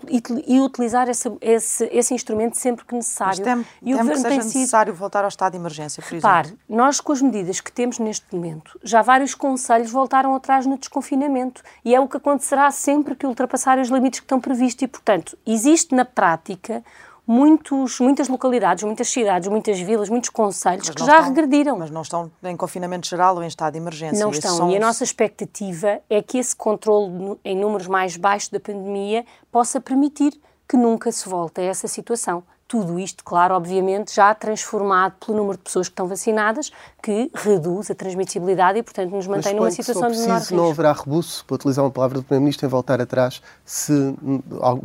[0.10, 3.38] e, e, utilizar esse, esse, esse, instrumento sempre que necessário.
[3.38, 4.60] Mas tem, e o tem governo que seja sido...
[4.60, 6.64] necessário voltar ao estado de emergência, por Repare, exemplo.
[6.70, 11.62] nós com as medidas que temos neste momento, já vários conselhos voltaram atrás no desconfinamento
[11.84, 15.38] e é o que acontecerá sempre que ultrapassarem os limites que estão previstos e, portanto,
[15.46, 16.84] existe na prática
[17.26, 21.78] muitos, muitas localidades, muitas cidades, muitas vilas, muitos conselhos que já estão, regrediram.
[21.78, 24.24] Mas não estão em confinamento geral ou em estado de emergência.
[24.24, 24.72] Não estão.
[24.72, 29.80] E a nossa expectativa é que esse controle em números mais baixos da pandemia possa
[29.80, 32.44] permitir que nunca se volte a essa situação.
[32.72, 36.72] Tudo isto, claro, obviamente, já transformado pelo número de pessoas que estão vacinadas,
[37.04, 40.56] que reduz a transmissibilidade e, portanto, nos mantém numa situação de menor risco.
[40.56, 44.16] não haverá rebuço, para utilizar uma palavra do Primeiro-Ministro, em voltar atrás se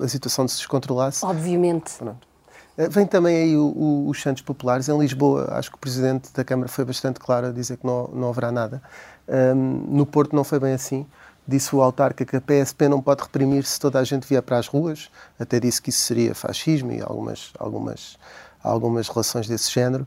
[0.03, 1.25] a situação se descontrolasse?
[1.25, 1.93] Obviamente.
[1.97, 2.27] Pronto.
[2.77, 4.89] Eh, vem também aí o, o, os Santos Populares.
[4.89, 8.09] Em Lisboa, acho que o Presidente da Câmara foi bastante claro a dizer que não,
[8.09, 8.83] não haverá nada.
[9.29, 11.07] Um, no Porto não foi bem assim.
[11.47, 14.59] Disse o autarca que a PSP não pode reprimir se toda a gente vier para
[14.59, 15.11] as ruas.
[15.39, 18.19] Até disse que isso seria fascismo e algumas, algumas,
[18.63, 20.07] algumas relações desse género.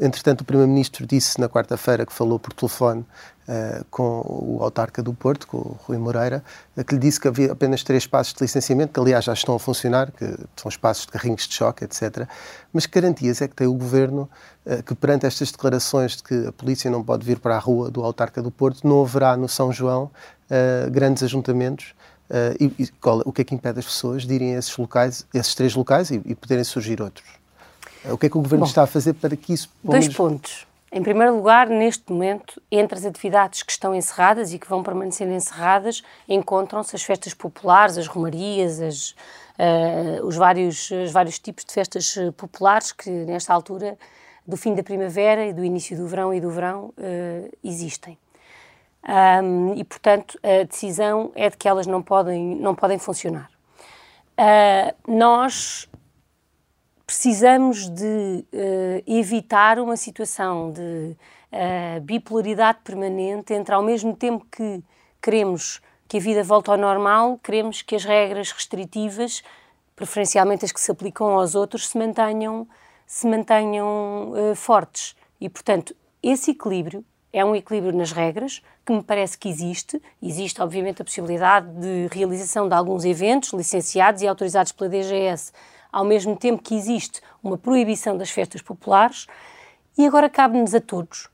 [0.00, 3.04] Entretanto, o Primeiro-Ministro disse na quarta-feira que falou por telefone
[3.48, 6.42] uh, com o autarca do Porto, com o Rui Moreira,
[6.86, 9.58] que lhe disse que havia apenas três passos de licenciamento, que aliás já estão a
[9.58, 12.26] funcionar, que são espaços de carrinhos de choque, etc.
[12.72, 14.28] Mas que garantias é que tem o Governo
[14.66, 17.90] uh, que perante estas declarações de que a polícia não pode vir para a rua
[17.90, 20.10] do autarca do Porto, não haverá no São João
[20.90, 21.94] grandes ajuntamentos
[22.32, 24.74] Uh, e, e qual, o que é que impede as pessoas de irem a esses
[24.78, 27.28] locais, esses três locais e, e poderem surgir outros?
[28.10, 29.68] O que é que o Governo Bom, está a fazer para que isso...
[29.84, 30.16] Dois menos...
[30.16, 30.66] pontos.
[30.90, 35.28] Em primeiro lugar, neste momento, entre as atividades que estão encerradas e que vão permanecer
[35.28, 41.72] encerradas, encontram-se as festas populares, as romarias, as, uh, os, vários, os vários tipos de
[41.72, 43.98] festas populares que, nesta altura
[44.46, 48.18] do fim da primavera e do início do verão e do verão, uh, existem.
[49.04, 53.50] Um, e, portanto, a decisão é de que elas não podem, não podem funcionar.
[54.38, 55.88] Uh, nós
[57.04, 61.16] precisamos de uh, evitar uma situação de
[61.52, 64.82] uh, bipolaridade permanente entre, ao mesmo tempo que
[65.20, 69.42] queremos que a vida volte ao normal, queremos que as regras restritivas,
[69.96, 72.68] preferencialmente as que se aplicam aos outros, se mantenham,
[73.06, 75.16] se mantenham uh, fortes.
[75.40, 80.00] E, portanto, esse equilíbrio é um equilíbrio nas regras, que me parece que existe.
[80.22, 85.52] Existe, obviamente, a possibilidade de realização de alguns eventos licenciados e autorizados pela DGS
[85.92, 89.26] ao mesmo tempo que existe uma proibição das festas populares,
[89.96, 91.28] e agora cabe-nos a todos,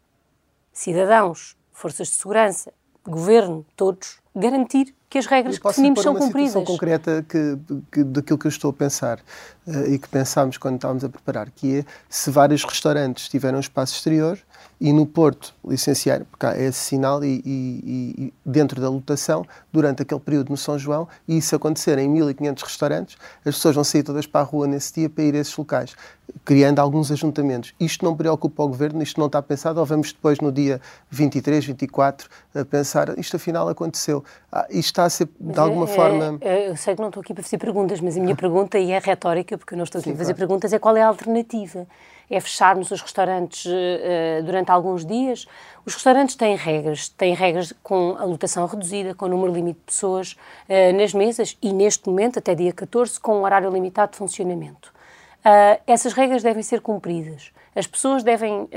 [0.73, 2.73] cidadãos, forças de segurança,
[3.07, 6.57] governo, todos, garantir que as regras que definimos são cumpridas.
[6.57, 7.59] uma situação concreta que,
[7.91, 9.21] que, daquilo que eu estou a pensar
[9.69, 13.95] uh, e que pensámos quando estávamos a preparar, que é se vários restaurantes tiveram espaço
[13.95, 14.39] exterior
[14.81, 17.85] e no Porto licenciar, porque há esse sinal e, e,
[18.17, 22.63] e, dentro da lotação, durante aquele período no São João, e isso acontecer em 1500
[22.63, 25.57] restaurantes, as pessoas vão sair todas para a rua nesse dia para ir a esses
[25.57, 25.97] locais,
[26.45, 27.75] criando alguns ajuntamentos.
[27.81, 31.65] Isto não preocupa o Governo, isto não está pensado, ou vamos depois no dia 23,
[31.65, 34.23] 24, a pensar, isto afinal aconteceu.
[34.51, 36.39] Ah, isto está a ser, de alguma é, forma...
[36.41, 38.93] É, eu sei que não estou aqui para fazer perguntas, mas a minha pergunta, e
[38.93, 40.49] é retórica, porque eu não estou aqui Sim, para fazer claro.
[40.49, 41.87] perguntas, é qual é a alternativa?
[42.31, 45.47] é fecharmos os restaurantes uh, durante alguns dias.
[45.85, 49.85] Os restaurantes têm regras, têm regras com a lotação reduzida, com o número limite de
[49.87, 50.33] pessoas
[50.69, 54.93] uh, nas mesas e, neste momento, até dia 14, com um horário limitado de funcionamento.
[55.39, 57.51] Uh, essas regras devem ser cumpridas.
[57.75, 58.69] As pessoas devem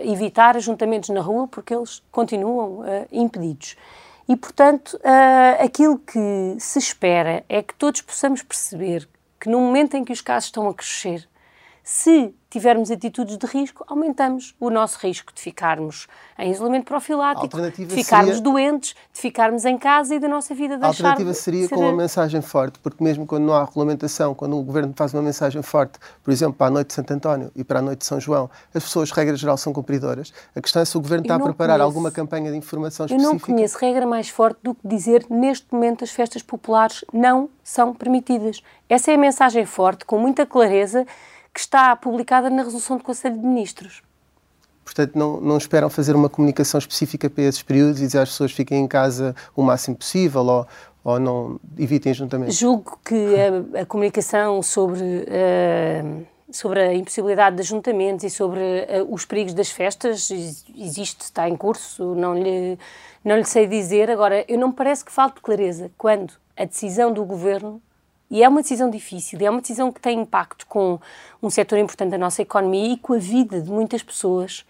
[0.00, 3.76] evitar ajuntamentos na rua porque eles continuam impedidos.
[4.28, 5.00] E, portanto,
[5.58, 9.08] aquilo que se espera é que todos possamos perceber
[9.42, 11.28] que no momento em que os casos estão a crescer,
[11.82, 16.06] se tivermos atitudes de risco, aumentamos o nosso risco de ficarmos
[16.38, 18.42] em isolamento profilático, de ficarmos seria...
[18.42, 21.74] doentes, de ficarmos em casa e da nossa vida deixar A alternativa seria ser...
[21.74, 25.22] com uma mensagem forte, porque mesmo quando não há regulamentação, quando o Governo faz uma
[25.22, 28.04] mensagem forte, por exemplo, para a noite de Santo António e para a noite de
[28.04, 30.30] São João, as pessoas, regra geral, são cumpridoras.
[30.54, 31.84] A questão é se o Governo está a preparar conheço...
[31.84, 33.28] alguma campanha de informação específica.
[33.28, 37.48] Eu não conheço regra mais forte do que dizer, neste momento, as festas populares não
[37.64, 38.62] são permitidas.
[38.90, 41.06] Essa é a mensagem forte, com muita clareza,
[41.52, 44.02] que está publicada na resolução do Conselho de Ministros.
[44.84, 48.52] Portanto, não, não esperam fazer uma comunicação específica para esses períodos e dizer às pessoas
[48.52, 50.66] fiquem em casa o máximo possível ou,
[51.04, 52.52] ou não evitem juntamente?
[52.52, 53.36] Julgo que
[53.74, 59.54] a, a comunicação sobre, uh, sobre a impossibilidade de ajuntamentos e sobre uh, os perigos
[59.54, 60.28] das festas
[60.76, 62.76] existe, está em curso, não lhe,
[63.24, 64.10] não lhe sei dizer.
[64.10, 67.80] Agora, eu não me parece que falte clareza quando a decisão do Governo
[68.32, 70.98] e é uma decisão difícil, é uma decisão que tem impacto com
[71.42, 74.64] um setor importante da nossa economia e com a vida de muitas pessoas.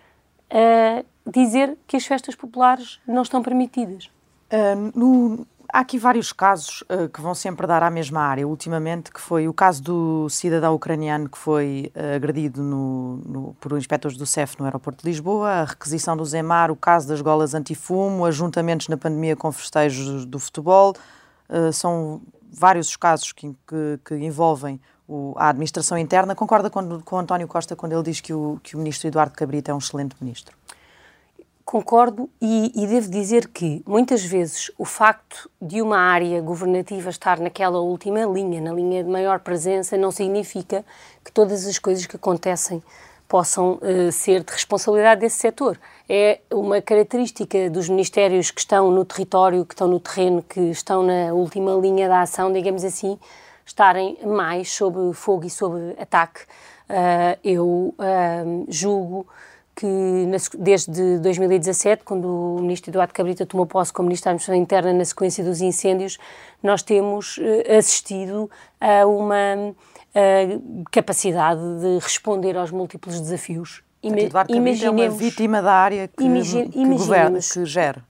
[0.51, 4.11] Uh, dizer que as festas populares não estão permitidas.
[4.53, 8.46] Uh, no, há aqui vários casos uh, que vão sempre dar à mesma área.
[8.46, 13.79] Ultimamente, que foi o caso do cidadão ucraniano que foi uh, agredido no, no, por
[13.79, 17.55] inspectores do CEF no aeroporto de Lisboa, a requisição do Zemar, o caso das golas
[17.55, 20.94] antifumo, ajuntamentos na pandemia com festejos do futebol.
[21.48, 22.20] Uh, são
[22.52, 26.34] vários os casos que, que, que envolvem o, a administração interna.
[26.34, 29.70] Concorda com, com António Costa quando ele diz que o, que o ministro Eduardo Cabrita
[29.70, 30.56] é um excelente ministro?
[31.64, 37.38] Concordo e, e, devo dizer que, muitas vezes, o facto de uma área governativa estar
[37.38, 40.84] naquela última linha, na linha de maior presença, não significa
[41.24, 42.82] que todas as coisas que acontecem
[43.33, 45.81] possam uh, ser de responsabilidade desse setor.
[46.07, 51.03] É uma característica dos ministérios que estão no território, que estão no terreno, que estão
[51.03, 53.18] na última linha da ação, digamos assim,
[53.64, 56.42] estarem mais sob fogo e sob ataque.
[56.90, 59.27] Uh, eu uh, julgo
[59.75, 59.87] que
[60.59, 65.07] desde 2017, quando o ministro Eduardo Cabrita tomou posse como ministro da Administração Interna na
[65.07, 66.18] sequência dos incêndios,
[66.62, 67.40] nós temos
[67.79, 69.75] assistido a uma
[70.90, 73.83] capacidade de responder aos múltiplos desafios.
[74.03, 78.03] Ima Eduardo imaginemos, é uma vítima da área que, imagi que governa, que gera.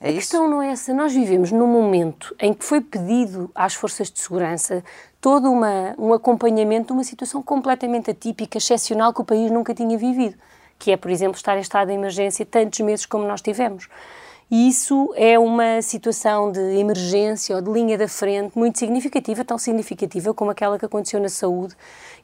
[0.00, 0.20] É a isso?
[0.20, 0.92] questão não é essa.
[0.92, 4.84] Nós vivemos num momento em que foi pedido às forças de segurança
[5.20, 9.96] todo uma, um acompanhamento de uma situação completamente atípica, excepcional, que o país nunca tinha
[9.98, 10.36] vivido,
[10.78, 13.88] que é, por exemplo, estar em estado de emergência tantos meses como nós tivemos.
[14.50, 19.58] E isso é uma situação de emergência ou de linha da frente muito significativa, tão
[19.58, 21.76] significativa como aquela que aconteceu na saúde.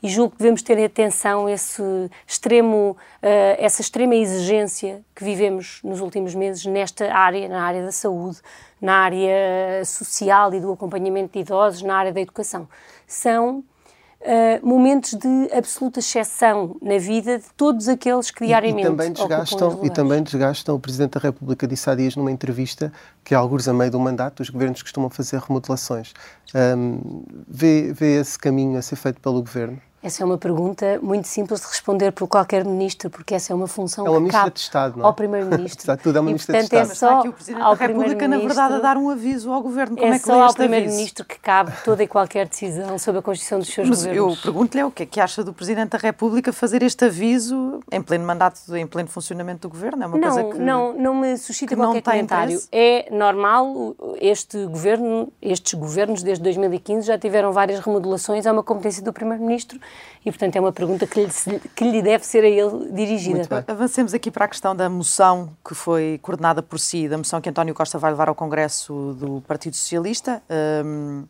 [0.03, 1.83] E julgo que devemos ter atenção esse
[2.27, 7.93] extremo, uh, essa extrema exigência que vivemos nos últimos meses nesta área, na área da
[7.93, 8.39] saúde,
[8.81, 12.67] na área social e do acompanhamento de idosos, na área da educação.
[13.07, 13.63] São
[14.25, 19.13] uh, momentos de absoluta exceção na vida de todos aqueles que diariamente e, e também
[19.13, 23.69] desgastam E também desgastam, o Presidente da República disse há dias numa entrevista que, alguns
[23.69, 26.13] a meio do mandato, os governos costumam fazer remodelações.
[26.55, 29.81] Um, vê, vê esse caminho a ser feito pelo Governo?
[30.05, 33.67] Essa é uma pergunta muito simples de responder por qualquer ministro, porque essa é uma
[33.67, 35.07] função é uma que cabe de Estado, não é?
[35.07, 35.81] ao Primeiro-Ministro.
[35.81, 36.93] Está tudo é uma ministra de Estado.
[36.93, 39.97] É só aqui o Presidente da República, na verdade, a dar um aviso ao Governo.
[39.97, 43.23] Como é, é que só ao Primeiro-Ministro que cabe toda e qualquer decisão sobre a
[43.23, 44.37] Constituição dos seus Mas governos.
[44.37, 48.03] eu pergunto-lhe o que é que acha do Presidente da República fazer este aviso em
[48.03, 50.03] pleno mandato, em pleno funcionamento do Governo?
[50.03, 52.57] É uma não, coisa que Não, não me suscita qualquer comentário.
[52.57, 52.69] Interesse?
[52.71, 59.03] É normal, este governo, estes governos desde 2015 já tiveram várias remodelações, é uma competência
[59.03, 59.81] do Primeiro-Ministro
[60.25, 63.65] e, portanto, é uma pergunta que lhe, que lhe deve ser a ele dirigida.
[63.67, 67.49] Avancemos aqui para a questão da moção que foi coordenada por si, da moção que
[67.49, 70.43] António Costa vai levar ao Congresso do Partido Socialista.
[70.85, 71.25] Um,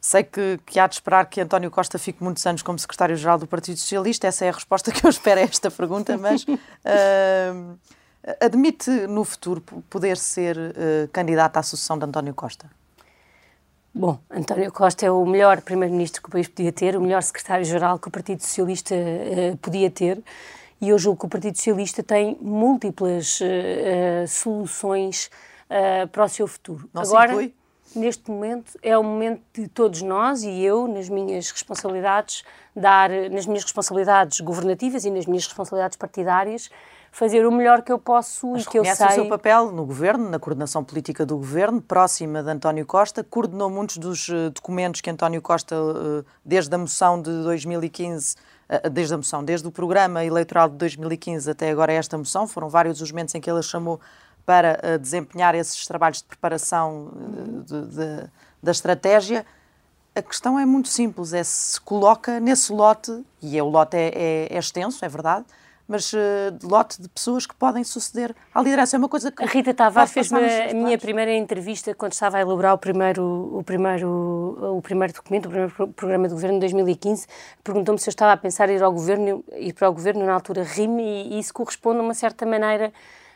[0.00, 3.46] sei que, que, há de esperar que António Costa fique muitos anos como secretário-geral do
[3.46, 6.44] Partido Socialista, essa é a resposta que eu espero a esta pergunta, mas.
[6.44, 7.78] Uh,
[8.40, 12.70] Admite no futuro poder ser uh, candidato à sucessão de António Costa?
[13.94, 17.98] Bom, António Costa é o melhor primeiro-ministro que o país podia ter, o melhor secretário-geral
[17.98, 20.22] que o Partido Socialista uh, podia ter,
[20.80, 25.30] e eu julgo que o Partido Socialista tem múltiplas uh, soluções
[26.10, 26.86] para o seu futuro.
[26.92, 27.54] Não Agora, se
[27.98, 32.44] neste momento é o momento de todos nós e eu nas minhas responsabilidades
[32.76, 36.68] dar nas minhas responsabilidades governativas e nas minhas responsabilidades partidárias
[37.12, 39.06] fazer o melhor que eu posso Mas e que eu sei.
[39.06, 43.68] o seu papel no governo, na coordenação política do governo, próxima de António Costa, coordenou
[43.68, 48.38] muitos dos uh, documentos que António Costa, uh, desde a moção de 2015, uh,
[48.70, 52.70] eh, desde a moção, desde o programa eleitoral de 2015 até agora esta moção, foram
[52.70, 54.00] vários os momentos em que ele chamou
[54.46, 57.12] para desempenhar esses trabalhos de preparação
[57.64, 59.46] de, de, da estratégia.
[60.16, 64.08] A questão é muito simples, é se coloca nesse lote, e é, o lote é,
[64.08, 65.44] é, é extenso, é verdade,
[65.92, 68.96] mas uh, de lote de pessoas que podem suceder à liderança.
[68.96, 69.42] É uma coisa que.
[69.42, 73.22] A Rita Tavares fez a minha primeira entrevista quando estava a elaborar o primeiro,
[73.58, 77.26] o primeiro, o primeiro documento, o primeiro programa de governo de 2015.
[77.62, 80.32] Perguntou-me se eu estava a pensar em ir ao governo, ir para o governo, na
[80.32, 82.90] altura rime, e, e isso corresponde a uma certa maneira.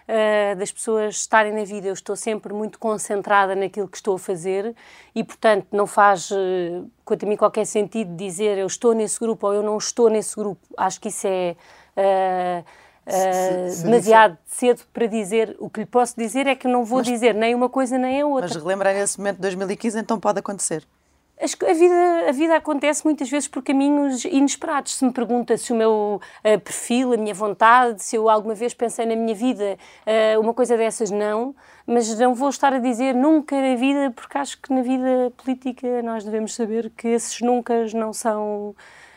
[0.08, 1.88] Uh, das pessoas estarem na vida.
[1.88, 4.72] Eu estou sempre muito concentrada naquilo que estou a fazer
[5.12, 9.48] e, portanto, não faz, uh, quanto a mim, qualquer sentido dizer eu estou nesse grupo
[9.48, 10.64] ou eu não estou nesse grupo.
[10.76, 11.56] Acho que isso é
[11.96, 12.64] uh,
[13.06, 15.56] uh, demasiado cedo para dizer.
[15.58, 18.20] O que lhe posso dizer é que não vou mas, dizer nem uma coisa nem
[18.20, 18.48] a outra.
[18.48, 20.86] Mas relembrar nesse momento de 2015, então pode acontecer.
[21.38, 24.94] A vida, a vida acontece muitas vezes por caminhos inesperados.
[24.94, 28.72] Se me pergunta se o meu uh, perfil, a minha vontade, se eu alguma vez
[28.72, 31.54] pensei na minha vida, uh, uma coisa dessas, não.
[31.86, 36.02] Mas não vou estar a dizer nunca na vida, porque acho que na vida política
[36.02, 38.74] nós devemos saber que esses nunca não são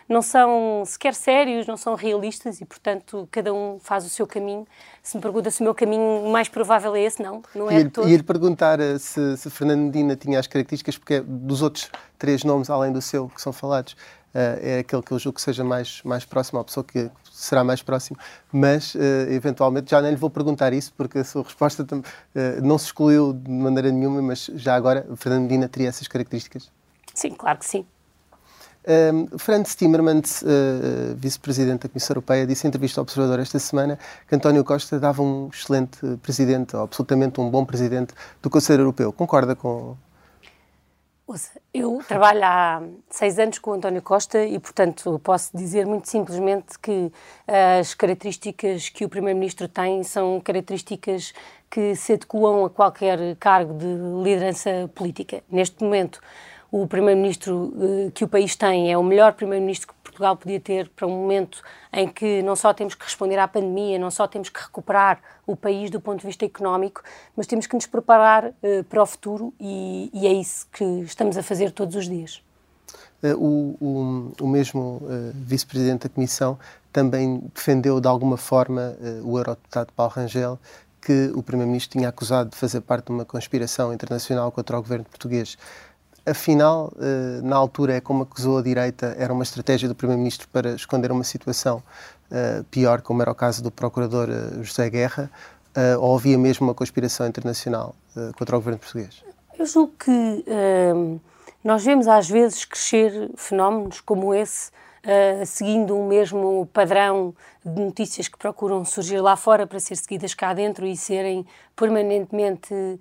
[0.10, 4.68] não são sequer sérios, não são realistas e, portanto, cada um faz o seu caminho.
[5.04, 7.90] Se me pergunta se o meu caminho mais provável é esse, não, não é e,
[7.90, 8.10] todo.
[8.10, 12.44] Ia-lhe perguntar eh, se, se Fernando Medina tinha as características, porque é dos outros três
[12.44, 13.96] nomes, além do seu, que são falados,
[14.30, 17.64] Uh, é aquele que eu julgo que seja mais, mais próximo, a pessoa que será
[17.64, 18.16] mais próximo,
[18.52, 19.00] mas uh,
[19.32, 23.34] eventualmente já nem lhe vou perguntar isso, porque a sua resposta uh, não se excluiu
[23.34, 26.72] de maneira nenhuma, mas já agora, Fernando Medina teria essas características?
[27.12, 27.88] Sim, claro que sim.
[28.88, 34.00] Um, Franz Timmermans, uh, vice-presidente da Comissão Europeia, disse em entrevista ao Observador esta semana
[34.28, 39.12] que António Costa dava um excelente presidente, ou absolutamente um bom presidente do Conselho Europeu.
[39.12, 39.96] Concorda com.
[41.72, 47.12] Eu trabalho há seis anos com António Costa e, portanto, posso dizer muito simplesmente que
[47.80, 51.32] as características que o Primeiro-Ministro tem são características
[51.70, 53.86] que se adequam a qualquer cargo de
[54.24, 55.44] liderança política.
[55.52, 56.20] Neste momento,
[56.72, 60.90] o primeiro-ministro uh, que o país tem é o melhor primeiro-ministro que Portugal podia ter
[60.90, 64.50] para um momento em que não só temos que responder à pandemia, não só temos
[64.50, 67.02] que recuperar o país do ponto de vista económico,
[67.36, 71.38] mas temos que nos preparar uh, para o futuro e, e, é isso que estamos
[71.38, 72.42] a fazer todos os dias.
[73.24, 75.02] Uh, o, o, o, mesmo
[75.34, 76.58] vice-presidente da Comissão
[76.94, 80.60] também defendeu de alguma forma o eurodeputado Paulo Rangel
[81.02, 85.06] que o primeiro-ministro tinha acusado de fazer parte de uma conspiração internacional contra o governo
[85.06, 85.58] português
[86.26, 90.72] afinal, eh, na altura, é como acusou a direita, era uma estratégia do Primeiro-Ministro para
[90.72, 91.84] esconder uma situação
[92.32, 95.30] eh, pior, como era o caso do Procurador eh, José Guerra,
[96.02, 97.96] ou havia mesmo uma conspiração internacional
[98.38, 99.24] contra o governo português?
[99.58, 100.44] Eu julgo que
[101.64, 104.72] nós vemos às vezes crescer fenómenos como esse
[105.04, 110.34] uh, seguindo um mesmo padrão de notícias que procuram surgir lá fora para ser seguidas
[110.34, 113.00] cá dentro e serem permanentemente uh,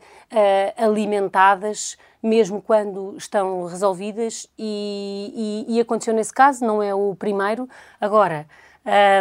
[0.76, 7.68] alimentadas, mesmo quando estão resolvidas, e, e, e, aconteceu nesse caso, não é o primeiro.
[8.00, 8.46] Agora,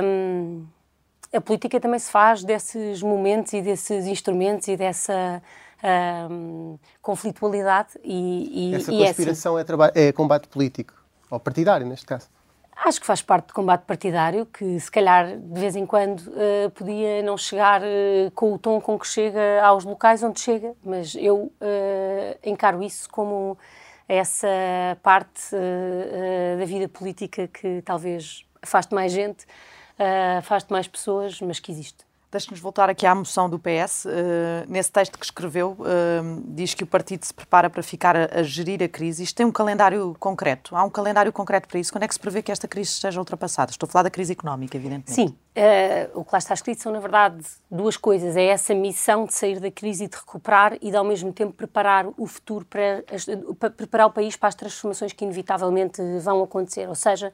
[0.04, 0.66] um,
[1.34, 5.42] a política também se faz desses momentos e desses instrumentos e dessa.
[6.32, 9.62] Um, conflitualidade e, e essa conspiração é,
[9.94, 10.92] é, é combate político
[11.30, 12.28] ou partidário neste caso
[12.86, 16.70] Acho que faz parte do combate partidário, que se calhar de vez em quando uh,
[16.76, 21.16] podia não chegar uh, com o tom com que chega aos locais onde chega, mas
[21.16, 23.58] eu uh, encaro isso como
[24.08, 24.48] essa
[25.04, 25.52] parte
[26.58, 29.46] da vida política que talvez afaste mais gente,
[30.38, 32.07] afaste mais pessoas, mas que existe.
[32.30, 34.04] Deixe-nos voltar aqui à moção do PS.
[34.04, 38.18] Uh, eh, nesse texto que escreveu, uh, diz que o partido se prepara para ficar
[38.18, 39.24] a, a, gerir a crise.
[39.24, 40.76] Isto tem um calendário concreto?
[40.76, 41.90] Há um calendário concreto para isso?
[41.90, 43.72] Quando é que se prevê que esta crise esteja ultrapassada?
[43.72, 45.14] Estou a falar da crise económica, evidentemente.
[45.14, 45.28] Sim.
[45.56, 48.36] Uh, o que lá está escrito são, na verdade, duas coisas.
[48.36, 51.54] É essa missão de sair da crise e de recuperar e, de, ao mesmo tempo,
[51.54, 53.26] preparar o futuro para, as,
[53.58, 56.90] para preparar o país para as transformações que, inevitavelmente, vão acontecer.
[56.90, 57.32] Ou seja,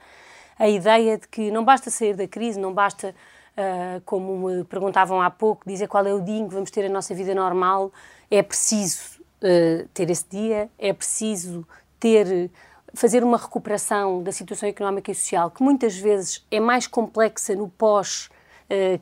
[0.57, 3.15] a ideia de que não basta sair da crise, não basta
[3.57, 6.85] uh, como me perguntavam há pouco, dizer qual é o dia em que vamos ter
[6.85, 7.91] a nossa vida normal,
[8.29, 11.67] é preciso uh, ter esse dia, é preciso
[11.99, 12.51] ter
[12.95, 17.67] fazer uma recuperação da situação económica e social que muitas vezes é mais complexa no
[17.67, 18.29] pós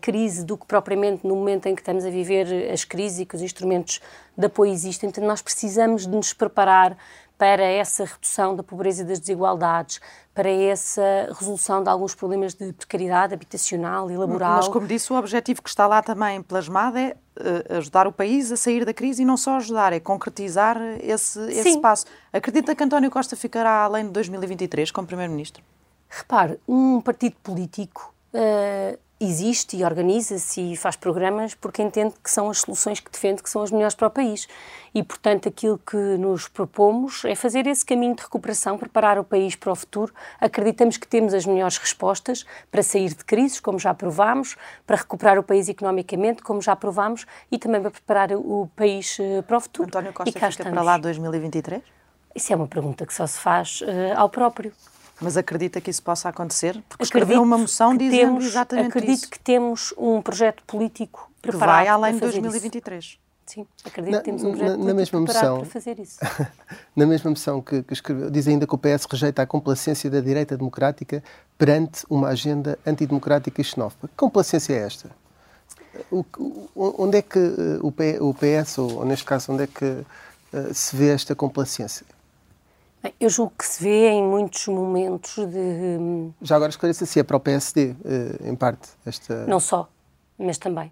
[0.02, 3.36] crise do que propriamente no momento em que estamos a viver as crises e que
[3.36, 4.02] os instrumentos
[4.36, 5.08] de apoio existem.
[5.08, 6.97] Então, nós precisamos de nos preparar
[7.41, 9.99] para essa redução da pobreza e das desigualdades,
[10.31, 14.57] para essa resolução de alguns problemas de precariedade habitacional e laboral.
[14.57, 18.51] Mas, como disse, o objetivo que está lá também plasmado é uh, ajudar o país
[18.51, 22.05] a sair da crise e não só ajudar, é concretizar esse, esse passo.
[22.31, 25.63] Acredita que António Costa ficará além de 2023 como Primeiro-Ministro?
[26.07, 32.49] Repare, um partido político uh, existe e organiza-se e faz programas porque entende que são
[32.49, 34.47] as soluções que defende que são as melhores para o país.
[34.93, 39.55] E, portanto, aquilo que nos propomos é fazer esse caminho de recuperação, preparar o país
[39.55, 40.13] para o futuro.
[40.39, 45.38] Acreditamos que temos as melhores respostas para sair de crises, como já provámos, para recuperar
[45.38, 49.61] o país economicamente, como já provámos, e também para preparar o país eh, para o
[49.61, 49.88] futuro.
[49.88, 50.74] António Costa fica estamos.
[50.74, 51.82] para lá 2023?
[52.36, 53.86] Isso é uma pergunta que só se faz uh,
[54.17, 54.74] ao próprio.
[55.22, 56.74] Mas acredita que isso possa acontecer?
[56.89, 59.26] Porque acredito escreveu uma moção dizendo temos, exatamente acredito isso.
[59.26, 63.05] Acredito que temos um projeto político preparado que vai além de 2023.
[63.05, 63.22] Isso.
[63.45, 66.19] Sim, acredito na, que temos um projeto na, na mesma moção, para fazer isso.
[66.95, 70.22] na mesma moção que, que, escreveu, diz ainda que o PS rejeita a complacência da
[70.22, 71.22] direita democrática
[71.57, 74.07] perante uma agenda antidemocrática e xenófoba.
[74.07, 75.11] Que complacência é esta?
[76.09, 76.24] O,
[76.76, 81.09] onde é que eh, o PS, ou neste caso, onde é que uh, se vê
[81.09, 82.05] esta complacência?
[83.20, 85.58] Eu julgo que se vê em muitos momentos de.
[85.58, 89.45] Hum, Já agora esclareça se é para o PSD, eh, em parte, esta.
[89.47, 89.89] Não só,
[90.38, 90.91] mas também.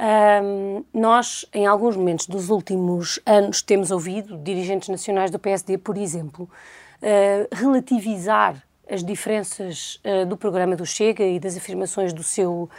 [0.00, 5.98] Um, nós, em alguns momentos dos últimos anos, temos ouvido dirigentes nacionais do PSD, por
[5.98, 6.48] exemplo,
[7.02, 12.70] uh, relativizar as diferenças uh, do programa do Chega e das afirmações do seu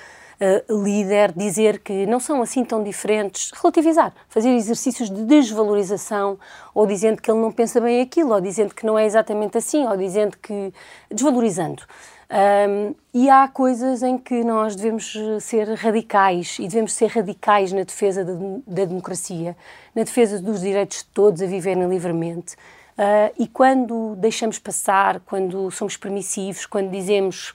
[0.70, 6.40] líder dizer que não são assim tão diferentes, relativizar, fazer exercícios de desvalorização,
[6.74, 9.86] ou dizendo que ele não pensa bem aquilo, ou dizendo que não é exatamente assim,
[9.88, 10.74] ou dizendo que.
[11.10, 11.84] desvalorizando.
[12.32, 17.84] Um, e há coisas em que nós devemos ser radicais e devemos ser radicais na
[17.84, 18.34] defesa da,
[18.66, 19.56] da democracia,
[19.94, 22.56] na defesa dos direitos de todos a viverem livremente.
[22.98, 27.54] Uh, e quando deixamos passar, quando somos permissivos, quando dizemos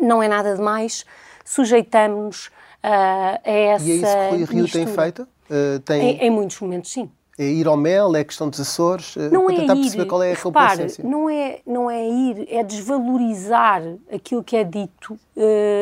[0.00, 1.04] não é nada demais,
[1.48, 2.48] sujeitamos
[2.84, 3.84] uh, a essa.
[3.84, 4.84] E é isso que o Rio mistura.
[4.84, 5.22] tem feito?
[5.22, 6.02] Uh, tem...
[6.02, 7.10] Em, em, muitos momentos, sim.
[7.38, 10.22] É ir ao mel, é questão dos Açores, uh, não é tentar ir, perceber qual
[10.24, 13.80] é a repare, não é, não é ir, é desvalorizar
[14.12, 15.18] aquilo que é dito uh,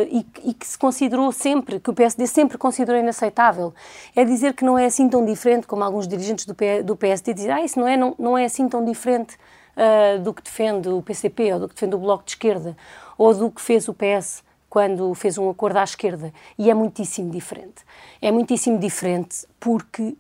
[0.09, 3.75] e, e, que se considerou sempre, que o PSD sempre considerou inaceitável.
[4.15, 7.35] É dizer que não é assim tão diferente, como alguns dirigentes do, P, do PSD
[7.35, 9.35] dizem, ah, isso não é, não, não é assim tão diferente
[9.77, 12.77] uh, do que defende o PCP ou do que defende o Bloco de Esquerda
[13.19, 14.46] ou do que fez o PS
[14.77, 16.31] quando fez um acordo à esquerda.
[16.59, 17.83] E é muitíssimo diferente.
[18.21, 20.17] É muitíssimo diferente porque uh,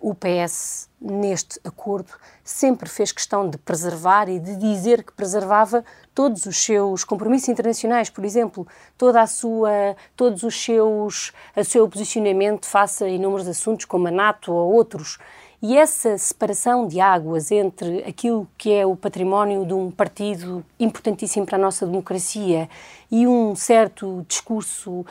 [0.00, 2.12] o PS, neste acordo,
[2.44, 5.84] sempre fez questão de preservar e de dizer que preservava
[6.14, 8.64] todos os seus compromissos internacionais, por exemplo,
[8.96, 14.12] toda a sua, todos os seus, o seu posicionamento face a inúmeros assuntos como a
[14.12, 15.18] NATO ou outros.
[15.62, 21.44] E essa separação de águas entre aquilo que é o património de um partido importantíssimo
[21.44, 22.66] para a nossa democracia
[23.10, 25.06] e um certo discurso uh,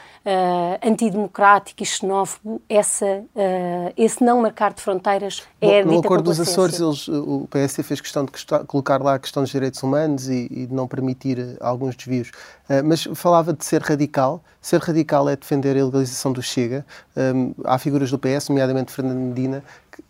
[0.81, 6.39] antidemocrático e xenófobo, essa, uh, esse não marcar de fronteiras é Bom, No Acordo dos
[6.39, 8.31] Açores, eles, o PSD fez questão de
[8.67, 12.29] colocar lá a questão dos direitos humanos e, e de não permitir alguns desvios.
[12.69, 14.41] Uh, mas falava de ser radical.
[14.61, 16.85] Ser radical é defender a legalização do Chega.
[17.15, 20.03] Um, há figuras do PS, nomeadamente Fernando Medina, que,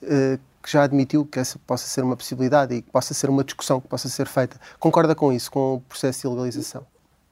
[0.62, 3.80] que já admitiu que essa possa ser uma possibilidade e que possa ser uma discussão
[3.80, 4.60] que possa ser feita.
[4.80, 6.86] Concorda com isso, com o processo de legalização?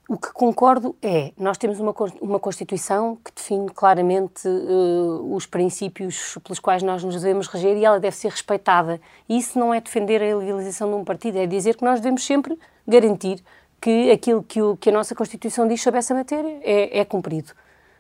[0.10, 6.38] O que concordo é, nós temos uma, uma Constituição que define claramente uh, os princípios
[6.46, 9.02] pelos quais nós nos devemos reger e ela deve ser respeitada.
[9.28, 12.58] Isso não é defender a legalização de um partido, é dizer que nós devemos sempre
[12.88, 13.44] garantir
[13.82, 17.52] que aquilo que, o, que a nossa Constituição diz sobre essa matéria é, é cumprido.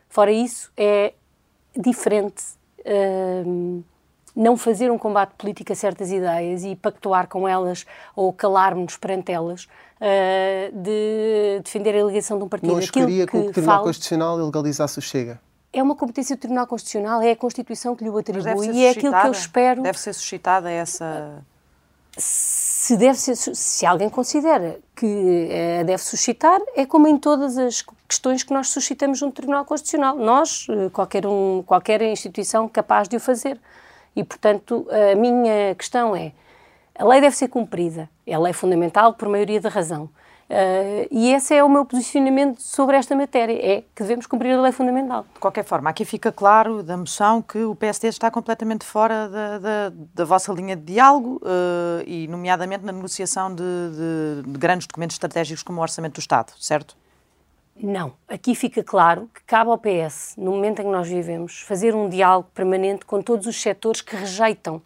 [0.07, 1.13] Fora isso, é
[1.75, 2.41] diferente
[2.85, 3.83] uh,
[4.33, 7.85] não fazer um combate político a certas ideias e pactuar com elas
[8.15, 9.67] ou calarmos perante elas
[10.01, 12.71] uh, de defender a ligação de um partido.
[12.71, 13.87] Não escolheria que o Tribunal fala...
[13.87, 15.39] Constitucional legalizasse o Chega?
[15.73, 18.89] é uma competência do Tribunal Constitucional, é a Constituição que lhe o atribui e é
[18.91, 19.81] aquilo que eu espero.
[19.81, 21.43] Deve ser suscitada essa.
[22.17, 27.85] Se, deve ser, se alguém considera que a deve suscitar, é como em todas as
[28.07, 30.17] questões que nós suscitamos no Tribunal Constitucional.
[30.17, 33.59] Nós, qualquer, um, qualquer instituição capaz de o fazer.
[34.15, 36.31] E, portanto, a minha questão é:
[36.97, 40.09] a lei deve ser cumprida, ela é fundamental por maioria da razão.
[40.49, 44.61] Uh, e esse é o meu posicionamento sobre esta matéria, é que devemos cumprir a
[44.61, 45.25] lei fundamental.
[45.33, 49.59] De qualquer forma, aqui fica claro da moção que o PSD está completamente fora da,
[49.59, 54.87] da, da vossa linha de diálogo uh, e, nomeadamente, na negociação de, de, de grandes
[54.87, 56.95] documentos estratégicos como o Orçamento do Estado, certo?
[57.75, 58.13] Não.
[58.27, 62.07] Aqui fica claro que cabe ao PS, no momento em que nós vivemos, fazer um
[62.07, 64.81] diálogo permanente com todos os setores que rejeitam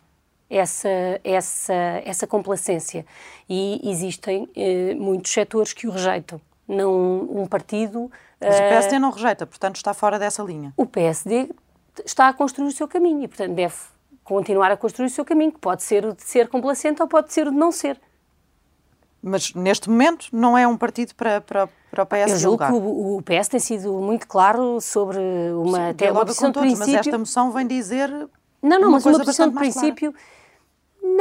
[0.52, 0.90] essa,
[1.24, 1.74] essa,
[2.04, 3.06] essa complacência.
[3.50, 6.42] E existem eh, muitos setores que o rejeitam.
[6.68, 8.12] Não um partido.
[8.40, 10.74] Mas o PSD uh, não rejeita, portanto está fora dessa linha.
[10.76, 11.50] O PSD
[12.06, 13.76] está a construir o seu caminho e, portanto, deve
[14.24, 17.34] continuar a construir o seu caminho, que pode ser o de ser complacente ou pode
[17.34, 18.00] ser o de não ser.
[19.22, 22.72] Mas neste momento não é um partido para, para, para o PS Eu julgo que
[22.72, 25.20] o, o, PS tem sido muito claro sobre
[25.54, 26.94] uma, Sim, até uma posição de princípio.
[26.94, 28.10] Mas esta moção vem dizer.
[28.62, 30.14] Não, não, mas uma posição de princípio.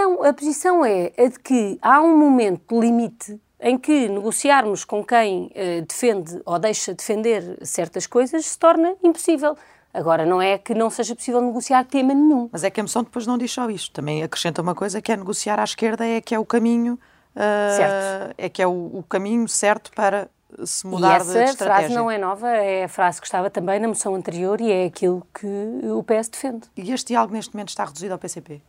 [0.00, 5.04] Não, a posição é a de que há um momento limite em que negociarmos com
[5.04, 9.54] quem uh, defende ou deixa defender certas coisas se torna impossível.
[9.92, 12.48] Agora, não é que não seja possível negociar tema nenhum.
[12.50, 13.92] Mas é que a moção depois não diz só isto.
[13.92, 16.98] Também acrescenta uma coisa que é negociar à esquerda é que é o caminho...
[17.36, 18.34] Uh, certo.
[18.38, 20.30] É que é o, o caminho certo para
[20.64, 21.88] se mudar e essa de estratégia.
[21.88, 24.86] frase não é nova, é a frase que estava também na moção anterior e é
[24.86, 25.46] aquilo que
[25.90, 26.68] o PS defende.
[26.74, 28.62] E este diálogo neste momento está reduzido ao PCP?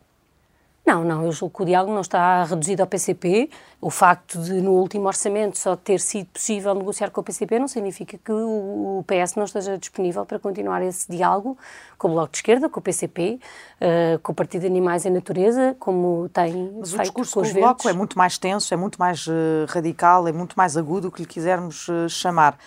[0.86, 3.50] Não, não, eu julgo que o diálogo não está reduzido ao PCP.
[3.80, 7.68] O facto de, no último orçamento, só ter sido possível negociar com o PCP não
[7.68, 11.58] significa que o PS não esteja disponível para continuar esse diálogo
[12.00, 13.40] com o Bloco de Esquerda, com o PCP, uh,
[13.80, 17.42] eh, com o Partido de Animais e Natureza, como tem Mas feito o discurso com
[17.42, 19.32] os do Bloco é muito mais tenso, é muito mais uh,
[19.68, 22.58] radical, é muito mais agudo, o que lhe quisermos uh, chamar.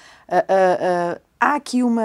[1.44, 2.02] Há aqui uma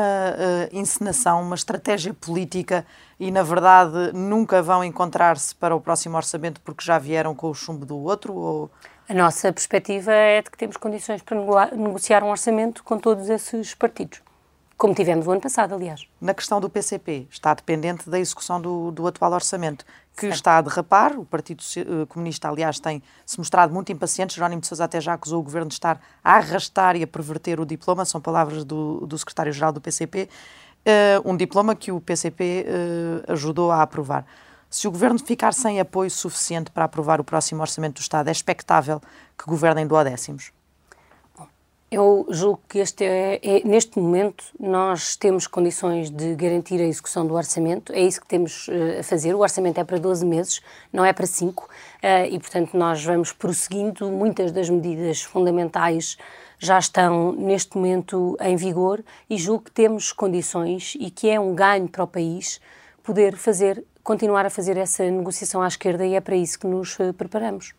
[0.72, 2.86] encenação, uma estratégia política
[3.20, 7.54] e, na verdade, nunca vão encontrar-se para o próximo orçamento porque já vieram com o
[7.54, 8.34] chumbo do outro?
[8.34, 8.72] Ou...
[9.08, 11.38] A nossa perspectiva é de que temos condições para
[11.76, 14.22] negociar um orçamento com todos esses partidos.
[14.78, 16.08] Como tivemos o ano passado, aliás.
[16.22, 19.86] Na questão do PCP, está dependente da execução do, do atual orçamento,
[20.20, 20.36] que certo.
[20.36, 21.18] está a derrapar.
[21.18, 24.36] O Partido eh, Comunista, aliás, tem se mostrado muito impaciente.
[24.36, 27.60] Jerónimo de Sousa até já acusou o governo de estar a arrastar e a perverter
[27.60, 28.04] o diploma.
[28.04, 30.28] São palavras do, do secretário-geral do PCP
[30.80, 34.26] uh, um diploma que o PCP uh, eh, ajudou a aprovar.
[34.70, 38.32] Se o governo ficar sem apoio suficiente para aprovar o próximo orçamento do Estado, é
[38.32, 39.02] expectável
[39.38, 40.52] que governem duodécimos?
[41.92, 47.26] Eu julgo que este é, é, neste momento nós temos condições de garantir a execução
[47.26, 49.34] do orçamento, é isso que temos uh, a fazer.
[49.34, 50.62] O orçamento é para 12 meses,
[50.94, 51.68] não é para 5, uh,
[52.30, 54.08] e portanto nós vamos prosseguindo.
[54.12, 56.16] Muitas das medidas fundamentais
[56.60, 61.56] já estão neste momento em vigor e julgo que temos condições e que é um
[61.56, 62.62] ganho para o país
[63.02, 67.00] poder fazer, continuar a fazer essa negociação à esquerda e é para isso que nos
[67.00, 67.74] eh, preparamos.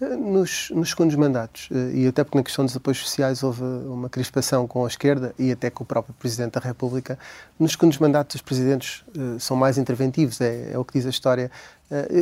[0.00, 4.08] Nos, nos, segundos mandatos, eh, e até porque na questão dos apoios sociais houve uma
[4.08, 7.18] crispação com a esquerda e até com o próprio Presidente da República,
[7.58, 9.04] nos segundos mandatos os presidentes
[9.38, 11.50] são mais interventivos, é, é, o que diz a história.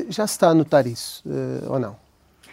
[0.09, 1.23] Já se está a notar isso,
[1.69, 1.95] ou não?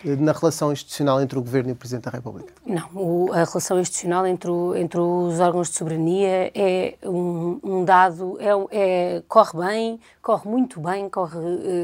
[0.04, 2.54] na relação institucional entre o Governo e o Presidente da República?
[2.66, 7.86] Não, o, a relação institucional entre, o, entre, os órgãos de soberania é um, um
[7.86, 11.40] dado, é, é, corre bem, corre muito bem, corre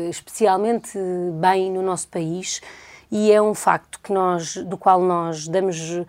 [0.10, 1.00] especialmente
[1.40, 2.62] bem no nosso país
[3.12, 6.06] e é um facto que nós, do qual nós damos uh,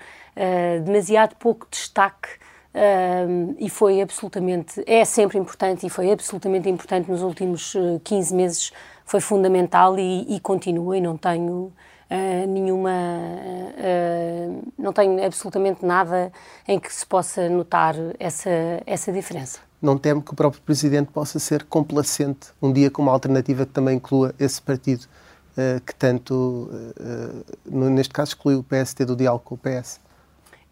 [0.84, 2.28] demasiado pouco destaque
[2.74, 7.74] uh, e foi absolutamente, é sempre importante e foi absolutamente importante nos últimos
[8.05, 8.72] 15 meses,
[9.05, 11.72] foi fundamental e, e continua e não tenho
[12.12, 12.90] uh, nenhuma.
[12.90, 16.30] Uh, não tenho absolutamente nada
[16.68, 18.50] em que se possa notar essa,
[18.86, 19.61] essa diferença.
[19.80, 23.72] Não temo que o próprio Presidente possa ser complacente um dia com uma alternativa que
[23.72, 25.07] também inclua esse partido
[25.86, 26.70] que tanto,
[27.66, 30.00] neste caso, exclui o PSD do diálogo com o PS?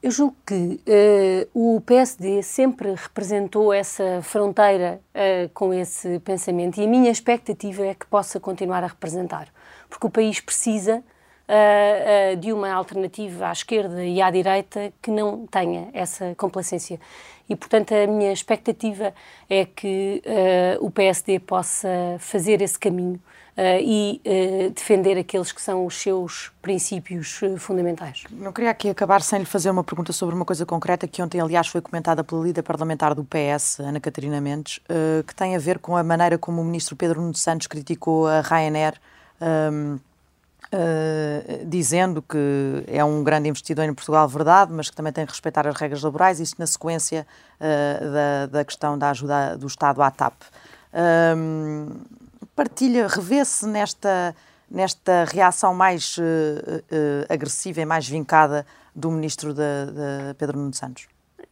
[0.03, 6.85] Eu julgo que uh, o PSD sempre representou essa fronteira uh, com esse pensamento e
[6.85, 9.49] a minha expectativa é que possa continuar a representar,
[9.91, 15.47] porque o país precisa uh, de uma alternativa à esquerda e à direita que não
[15.47, 16.99] tenha essa complacência.
[17.47, 19.12] e, portanto, a minha expectativa
[19.51, 20.22] é que
[20.81, 23.20] o PSD possa fazer esse caminho
[23.83, 28.25] e uh, defender aqueles que são os seus princípios uh, fundamentais.
[28.31, 31.41] Não queria aqui acabar sem lhe fazer uma pergunta sobre uma coisa concreta que ontem,
[31.41, 34.81] aliás, foi comentada pela líder parlamentar do PS, Ana Catarina Mendes,
[35.27, 38.41] que tem a ver com a maneira como o ministro Pedro Nuno Santos criticou a
[38.41, 38.95] Ryanair.
[39.41, 39.99] Um,
[40.73, 45.33] Uh, dizendo que é um grande investidor em Portugal, verdade, mas que também tem que
[45.33, 50.01] respeitar as regras laborais, isso na sequência uh, da, da, questão da ajuda do Estado
[50.01, 50.35] à TAP.
[51.37, 51.89] Um,
[52.55, 54.34] partilha, revê-se nesta,
[54.70, 56.22] nesta reação mais uh,
[57.28, 61.07] agressiva e mais vincada do ministro de, de Pedro Nuno Santos?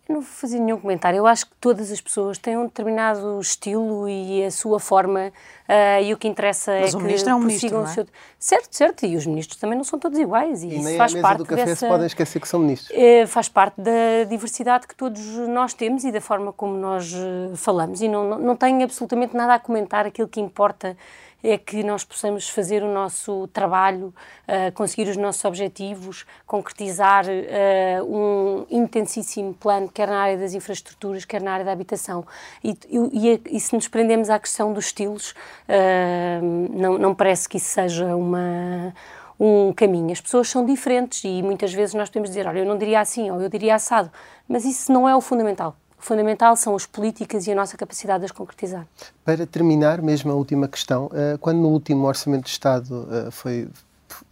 [0.08, 1.18] Não vou fazer nenhum comentário.
[1.18, 5.30] Eu acho que todas as pessoas têm um determinado estilo e a sua forma,
[5.68, 7.88] uh, e o que interessa Mas é o que ministro é um ministro, não é?
[7.88, 8.06] seu...
[8.38, 10.62] Certo, certo, e os ministros também não são todos iguais.
[10.62, 11.86] E, e nem faz a mesa parte do café dessa...
[11.86, 12.90] se podem esquecer que são ministros.
[12.90, 17.54] Uh, faz parte da diversidade que todos nós temos e da forma como nós uh,
[17.54, 18.00] falamos.
[18.00, 20.06] E não, não, não tenho absolutamente nada a comentar.
[20.06, 20.96] Aquilo que importa
[21.42, 24.12] é que nós possamos fazer o nosso trabalho,
[24.48, 31.24] uh, conseguir os nossos objetivos, concretizar uh, um intensíssimo plano, quer na área das infraestruturas,
[31.24, 32.26] quer na área da habitação.
[32.62, 35.30] E, e, e se nos prendemos à questão dos estilos,
[35.68, 38.92] uh, não, não parece que isso seja uma
[39.40, 40.10] um caminho.
[40.10, 43.30] As pessoas são diferentes e muitas vezes nós podemos dizer, olha, eu não diria assim
[43.30, 44.10] ou eu diria assado,
[44.48, 45.76] mas isso não é o fundamental.
[45.98, 48.86] O fundamental são as políticas e a nossa capacidade de as concretizar.
[49.24, 53.68] Para terminar, mesmo a última questão, eh, quando no último Orçamento de Estado eh, foi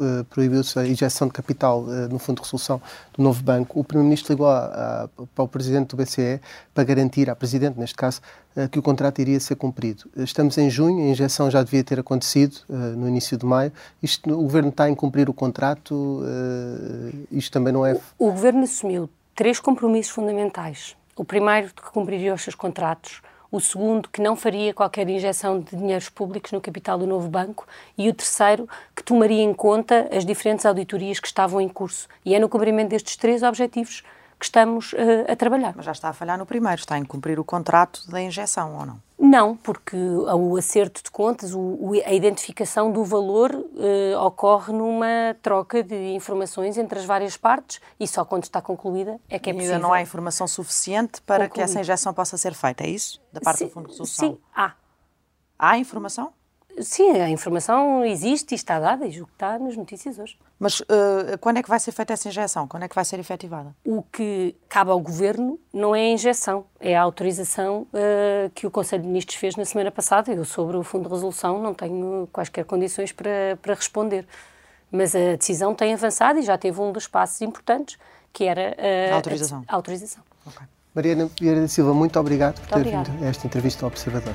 [0.00, 2.80] eh, proibiu-se a injeção de capital no Fundo de Resolução
[3.12, 6.40] do novo banco, o Primeiro-Ministro ligou a, a, para o Presidente do BCE
[6.72, 8.20] para garantir, à Presidente neste caso,
[8.70, 10.04] que o contrato iria ser cumprido.
[10.16, 13.70] Estamos em junho, a injeção já devia ter acontecido no início de maio.
[14.02, 16.22] Isto, o Governo está a incumprir o contrato?
[17.30, 18.00] Isto também não é...
[18.18, 23.60] O, o Governo assumiu três compromissos fundamentais o primeiro, que cumpriria os seus contratos, o
[23.60, 28.08] segundo, que não faria qualquer injeção de dinheiros públicos no capital do novo banco, e
[28.08, 32.06] o terceiro, que tomaria em conta as diferentes auditorias que estavam em curso.
[32.24, 34.02] E é no cumprimento destes três objetivos
[34.39, 35.72] que estamos uh, a trabalhar.
[35.76, 38.87] Mas já está a falhar no primeiro, está a incumprir o contrato da injeção, ou
[38.87, 39.07] não?
[39.18, 45.82] Não, porque o acerto de contas, o, a identificação do valor uh, ocorre numa troca
[45.82, 49.76] de informações entre as várias partes e só quando está concluída é que é possível.
[49.76, 51.55] Ainda não há informação suficiente para concluir.
[51.55, 53.18] que essa injeção possa ser feita, é isso?
[53.32, 54.28] Da parte sim, do Fundo de Resolução?
[54.28, 54.74] Sim, há.
[55.59, 56.32] Há informação?
[56.81, 60.37] Sim, a informação existe e está dada, e o que está nas notícias hoje.
[60.59, 62.66] Mas uh, quando é que vai ser feita essa injeção?
[62.68, 63.74] Quando é que vai ser efetivada?
[63.85, 68.70] O que cabe ao Governo não é a injeção, é a autorização uh, que o
[68.70, 70.33] Conselho de Ministros fez na semana passada.
[70.33, 74.27] Eu, sobre o Fundo de Resolução, não tenho quaisquer condições para, para responder.
[74.91, 77.99] Mas a decisão tem avançado e já teve um dos passos importantes,
[78.33, 79.64] que era uh, a autorização.
[79.66, 80.22] A, a autorização.
[80.47, 80.66] Okay.
[80.95, 84.35] Mariana Vieira da Silva, muito obrigado por muito ter vindo a esta entrevista ao Observador.